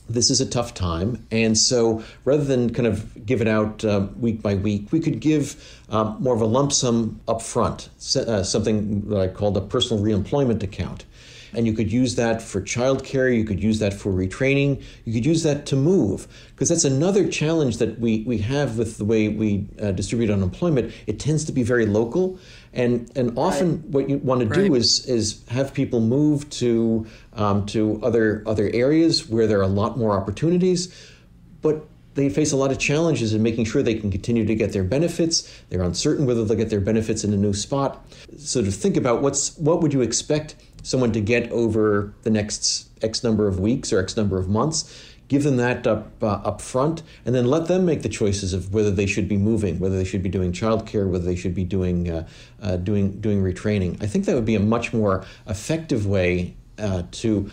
this 0.10 0.30
is 0.30 0.42
a 0.42 0.46
tough 0.46 0.74
time. 0.74 1.26
And 1.32 1.58
so 1.58 2.04
rather 2.26 2.44
than 2.44 2.74
kind 2.74 2.88
of 2.88 3.26
give 3.26 3.42
it 3.42 3.48
out 3.48 3.84
uh, 3.84 4.08
week 4.20 4.42
by 4.42 4.56
week, 4.56 4.92
we 4.92 5.00
could 5.00 5.20
give 5.20 5.82
um, 5.90 6.18
more 6.20 6.34
of 6.34 6.42
a 6.42 6.46
lump 6.46 6.72
sum 6.72 7.20
up 7.28 7.42
front, 7.42 7.90
uh, 8.16 8.44
something 8.44 9.08
that 9.10 9.18
I 9.18 9.28
called 9.28 9.58
a 9.58 9.62
personal 9.62 10.04
reemployment 10.04 10.64
account. 10.64 11.06
And 11.54 11.66
you 11.66 11.74
could 11.74 11.92
use 11.92 12.16
that 12.16 12.42
for 12.42 12.62
childcare, 12.62 13.36
you 13.36 13.44
could 13.44 13.62
use 13.62 13.80
that 13.80 13.94
for 13.94 14.12
retraining, 14.12 14.84
you 15.06 15.14
could 15.14 15.26
use 15.26 15.44
that 15.44 15.66
to 15.68 15.76
move. 15.76 16.28
Because 16.52 16.70
that's 16.70 16.84
another 16.84 17.28
challenge 17.28 17.78
that 17.78 18.00
we, 18.00 18.24
we 18.24 18.40
have 18.40 18.78
with 18.78 18.98
the 18.98 19.06
way 19.06 19.30
we 19.30 19.68
uh, 19.82 19.92
distribute 19.92 20.30
unemployment. 20.30 20.94
It 21.06 21.20
tends 21.20 21.46
to 21.46 21.52
be 21.52 21.64
very 21.64 21.86
local. 21.86 22.40
And, 22.74 23.12
and 23.16 23.38
often 23.38 23.82
right. 23.82 23.90
what 23.90 24.10
you 24.10 24.18
want 24.18 24.42
to 24.42 24.48
do 24.48 24.76
is, 24.76 25.06
is 25.08 25.44
have 25.50 25.74
people 25.74 26.00
move 26.00 26.50
to, 26.52 27.08
um, 27.34 27.66
to 27.68 28.00
other, 28.04 28.44
other 28.46 28.70
areas 28.74 29.28
where 29.28 29.48
there 29.48 29.60
are 29.60 29.64
a 29.64 29.68
lot 29.68 29.98
more 29.98 30.12
opportunities. 30.18 30.94
But 31.62 31.88
they 32.18 32.30
face 32.30 32.52
a 32.52 32.58
lot 32.58 32.72
of 32.72 32.80
challenges 32.80 33.34
in 33.34 33.44
making 33.44 33.66
sure 33.66 33.84
they 33.84 33.94
can 33.94 34.10
continue 34.10 34.44
to 34.44 34.56
get 34.56 34.74
their 34.74 34.84
benefits. 34.84 35.50
They're 35.70 35.84
uncertain 35.84 36.26
whether 36.26 36.44
they'll 36.44 36.58
get 36.58 36.72
their 36.72 36.82
benefits 36.82 37.24
in 37.24 37.32
a 37.32 37.38
new 37.38 37.54
spot. 37.54 38.04
So 38.40 38.64
to 38.64 38.72
think 38.72 38.98
about 38.98 39.22
what's 39.22 39.56
what 39.58 39.82
would 39.82 39.94
you 39.94 40.02
expect 40.02 40.56
someone 40.88 41.12
to 41.12 41.20
get 41.20 41.52
over 41.52 42.14
the 42.24 42.30
next 42.30 42.88
X 43.04 43.24
number 43.24 43.48
of 43.48 43.60
weeks 43.60 43.92
or 43.92 44.00
X 44.00 44.16
number 44.16 44.38
of 44.38 44.48
months. 44.48 45.04
Give 45.28 45.44
them 45.44 45.58
that 45.58 45.86
up 45.86 46.24
uh, 46.24 46.28
up 46.46 46.62
front, 46.62 47.04
and 47.26 47.36
then 47.36 47.46
let 47.46 47.68
them 47.68 47.86
make 47.86 48.02
the 48.02 48.10
choices 48.10 48.54
of 48.54 48.74
whether 48.74 48.92
they 48.92 49.06
should 49.06 49.28
be 49.28 49.36
moving, 49.36 49.78
whether 49.78 49.98
they 49.98 50.06
should 50.06 50.24
be 50.24 50.30
doing 50.30 50.54
childcare, 50.54 51.10
whether 51.10 51.26
they 51.26 51.36
should 51.36 51.54
be 51.54 51.66
doing 51.66 52.10
uh, 52.10 52.28
uh, 52.62 52.78
doing 52.78 53.20
doing 53.20 53.44
retraining. 53.44 54.02
I 54.02 54.08
think 54.08 54.24
that 54.26 54.36
would 54.36 54.46
be 54.46 54.56
a 54.56 54.62
much 54.62 54.94
more 54.94 55.26
effective 55.46 56.08
way 56.08 56.56
uh, 56.80 57.04
to 57.12 57.52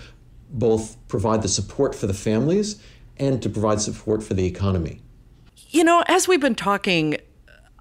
both 0.50 0.96
provide 1.08 1.42
the 1.42 1.48
support 1.48 1.96
for 1.96 2.06
the 2.06 2.14
families 2.14 2.80
and 3.16 3.42
to 3.42 3.48
provide 3.48 3.80
support 3.80 4.22
for 4.22 4.34
the 4.34 4.46
economy. 4.46 5.00
You 5.70 5.82
know, 5.82 6.04
as 6.06 6.28
we've 6.28 6.40
been 6.40 6.54
talking, 6.54 7.16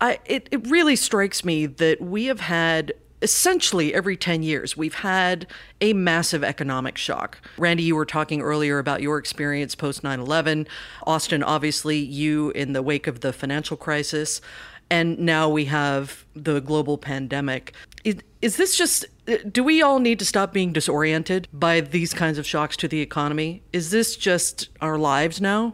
I, 0.02 0.18
it, 0.26 0.50
it 0.52 0.68
really 0.72 0.96
strikes 0.96 1.46
me 1.46 1.68
that 1.68 2.02
we 2.02 2.26
have 2.26 2.40
had 2.40 2.94
essentially 3.24 3.94
every 3.94 4.18
10 4.18 4.44
years, 4.44 4.78
we've 4.78 4.96
had 4.96 5.48
a 5.82 5.94
massive 5.94 6.44
economic 6.44 6.98
shock. 6.98 7.40
Randy, 7.58 7.84
you 7.84 7.96
were 7.96 8.06
talking 8.06 8.42
earlier 8.42 8.78
about 8.78 9.02
your 9.02 9.18
experience 9.18 9.74
post 9.74 10.04
9 10.04 10.20
11. 10.20 10.68
Austan, 11.08 11.42
obviously, 11.44 11.98
you 11.98 12.52
in 12.52 12.74
the 12.74 12.84
wake 12.84 13.08
of 13.08 13.22
the 13.22 13.34
financial 13.34 13.78
crisis. 13.78 14.42
And 14.90 15.18
now 15.18 15.50
we 15.50 15.66
have 15.66 16.26
the 16.36 16.60
global 16.60 16.98
pandemic. 16.98 17.74
Is, 18.04 18.18
is 18.42 18.58
this 18.58 18.78
just, 18.78 19.06
do 19.50 19.64
we 19.64 19.82
all 19.82 20.00
need 20.00 20.20
to 20.20 20.26
stop 20.26 20.54
being 20.54 20.74
disoriented 20.74 21.48
by 21.54 21.80
these 21.82 22.14
kinds 22.14 22.38
of 22.38 22.46
shocks 22.46 22.76
to 22.78 22.88
the 22.88 23.00
economy? 23.00 23.64
Is 23.72 23.90
this 23.90 24.16
just 24.16 24.70
our 24.82 24.98
lives 24.98 25.42
now? 25.42 25.74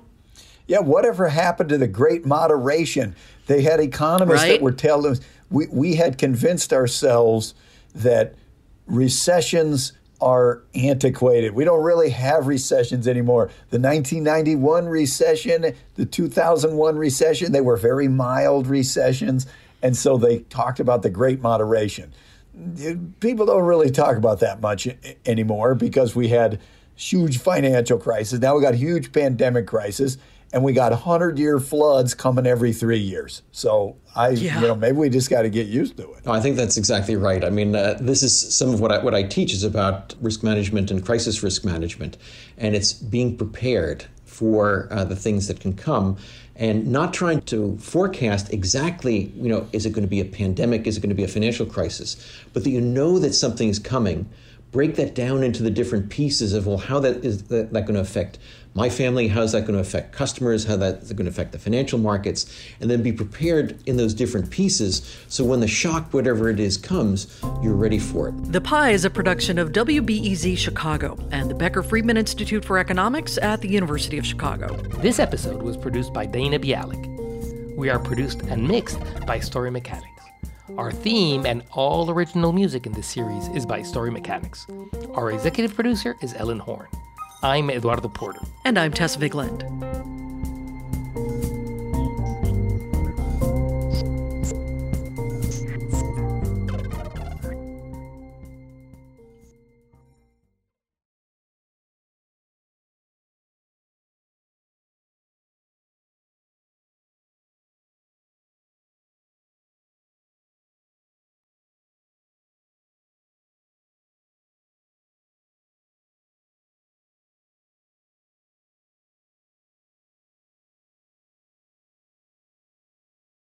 Yeah, 0.67 0.79
whatever 0.79 1.27
happened 1.27 1.69
to 1.69 1.79
the 1.79 1.87
great 1.87 2.27
moderation? 2.27 3.15
They 3.47 3.63
had 3.63 3.79
economists 3.79 4.43
right? 4.43 4.51
that 4.51 4.61
were 4.61 4.71
telling 4.71 5.13
us 5.13 5.21
we, 5.49 5.67
we 5.67 5.95
had 5.95 6.17
convinced 6.17 6.73
ourselves 6.73 7.53
that 7.95 8.35
recessions 8.85 9.93
are 10.21 10.63
antiquated. 10.75 11.53
We 11.53 11.63
don't 11.63 11.83
really 11.83 12.09
have 12.09 12.47
recessions 12.47 13.07
anymore. 13.07 13.45
The 13.69 13.79
1991 13.79 14.87
recession, 14.87 15.73
the 15.95 16.05
2001 16.05 16.97
recession, 16.97 17.51
they 17.51 17.61
were 17.61 17.77
very 17.77 18.07
mild 18.07 18.67
recessions. 18.67 19.47
And 19.81 19.95
so 19.95 20.17
they 20.17 20.39
talked 20.39 20.79
about 20.79 21.03
the 21.03 21.09
great 21.09 21.41
moderation. 21.41 22.13
People 23.21 23.45
don't 23.45 23.63
really 23.63 23.89
talk 23.89 24.17
about 24.17 24.41
that 24.41 24.59
much 24.59 24.89
anymore 25.25 25.73
because 25.75 26.15
we 26.15 26.27
had 26.27 26.59
huge 26.95 27.37
financial 27.37 27.97
crisis. 27.97 28.39
Now 28.39 28.57
we 28.57 28.61
got 28.61 28.75
huge 28.75 29.13
pandemic 29.13 29.67
crisis 29.67 30.17
and 30.51 30.63
we 30.63 30.73
got 30.73 30.91
100 30.91 31.37
year 31.37 31.59
floods 31.59 32.13
coming 32.13 32.47
every 32.47 32.73
three 32.73 32.99
years. 32.99 33.43
So 33.51 33.97
I, 34.15 34.29
yeah. 34.29 34.59
you 34.59 34.67
know, 34.67 34.75
maybe 34.75 34.97
we 34.97 35.09
just 35.09 35.29
got 35.29 35.43
to 35.43 35.49
get 35.49 35.67
used 35.67 35.97
to 35.97 36.11
it. 36.13 36.25
No, 36.25 36.31
I 36.31 36.39
think 36.39 36.55
that's 36.55 36.77
exactly 36.77 37.15
right. 37.15 37.43
I 37.43 37.49
mean, 37.49 37.75
uh, 37.75 37.97
this 37.99 38.23
is 38.23 38.55
some 38.55 38.73
of 38.73 38.79
what 38.79 38.91
I, 38.91 39.03
what 39.03 39.13
I 39.13 39.23
teach 39.23 39.53
is 39.53 39.63
about 39.63 40.15
risk 40.21 40.43
management 40.43 40.91
and 40.91 41.05
crisis 41.05 41.43
risk 41.43 41.63
management, 41.63 42.17
and 42.57 42.75
it's 42.75 42.93
being 42.93 43.37
prepared 43.37 44.05
for 44.25 44.87
uh, 44.91 45.03
the 45.03 45.15
things 45.15 45.47
that 45.47 45.59
can 45.59 45.73
come 45.73 46.17
and 46.55 46.87
not 46.87 47.13
trying 47.13 47.41
to 47.43 47.77
forecast 47.77 48.51
exactly, 48.51 49.31
you 49.35 49.47
know, 49.47 49.65
is 49.71 49.85
it 49.85 49.91
going 49.91 50.03
to 50.03 50.09
be 50.09 50.19
a 50.19 50.25
pandemic? 50.25 50.87
Is 50.87 50.97
it 50.97 50.99
going 50.99 51.09
to 51.09 51.15
be 51.15 51.23
a 51.23 51.27
financial 51.27 51.65
crisis? 51.65 52.17
But 52.51 52.65
that 52.65 52.69
you 52.69 52.81
know 52.81 53.17
that 53.19 53.33
something 53.33 53.69
is 53.69 53.79
coming 53.79 54.29
break 54.71 54.95
that 54.95 55.15
down 55.15 55.43
into 55.43 55.63
the 55.63 55.71
different 55.71 56.09
pieces 56.09 56.53
of 56.53 56.67
well 56.67 56.77
how 56.77 56.99
that 56.99 57.23
is 57.23 57.43
that, 57.43 57.73
that 57.73 57.81
going 57.81 57.95
to 57.95 57.99
affect 57.99 58.37
my 58.75 58.89
family 58.89 59.27
how's 59.27 59.51
that 59.51 59.61
going 59.61 59.73
to 59.73 59.79
affect 59.79 60.11
customers 60.11 60.65
how 60.65 60.75
that's 60.75 61.11
going 61.11 61.25
to 61.25 61.31
affect 61.31 61.51
the 61.51 61.59
financial 61.59 61.97
markets 61.97 62.55
and 62.79 62.89
then 62.89 63.01
be 63.01 63.11
prepared 63.11 63.81
in 63.87 63.97
those 63.97 64.13
different 64.13 64.49
pieces 64.49 65.17
so 65.27 65.43
when 65.43 65.59
the 65.59 65.67
shock 65.67 66.13
whatever 66.13 66.49
it 66.49 66.59
is 66.59 66.77
comes 66.77 67.39
you're 67.63 67.73
ready 67.73 67.99
for 67.99 68.29
it. 68.29 68.51
The 68.51 68.61
pie 68.61 68.91
is 68.91 69.05
a 69.05 69.09
production 69.09 69.57
of 69.57 69.71
wbez 69.71 70.57
chicago 70.57 71.17
and 71.31 71.49
the 71.49 71.55
becker 71.55 71.81
friedman 71.81 72.17
institute 72.17 72.63
for 72.63 72.77
economics 72.77 73.37
at 73.39 73.61
the 73.61 73.69
university 73.69 74.17
of 74.17 74.25
chicago. 74.25 74.75
This 75.01 75.19
episode 75.19 75.61
was 75.61 75.77
produced 75.77 76.13
by 76.13 76.25
dana 76.25 76.59
bialik. 76.59 77.17
We 77.75 77.89
are 77.89 77.99
produced 77.99 78.41
and 78.43 78.67
mixed 78.67 78.99
by 79.25 79.39
story 79.39 79.71
mechanics 79.71 80.18
our 80.77 80.91
theme 80.91 81.45
and 81.45 81.63
all 81.71 82.09
original 82.11 82.53
music 82.53 82.85
in 82.85 82.93
this 82.93 83.07
series 83.07 83.47
is 83.49 83.65
by 83.65 83.81
Story 83.81 84.11
Mechanics. 84.11 84.67
Our 85.13 85.31
executive 85.31 85.73
producer 85.73 86.15
is 86.21 86.33
Ellen 86.35 86.59
Horne. 86.59 86.87
I'm 87.41 87.69
Eduardo 87.69 88.09
Porter. 88.09 88.41
And 88.65 88.77
I'm 88.77 88.91
Tess 88.91 89.15
Vigeland. 89.15 90.18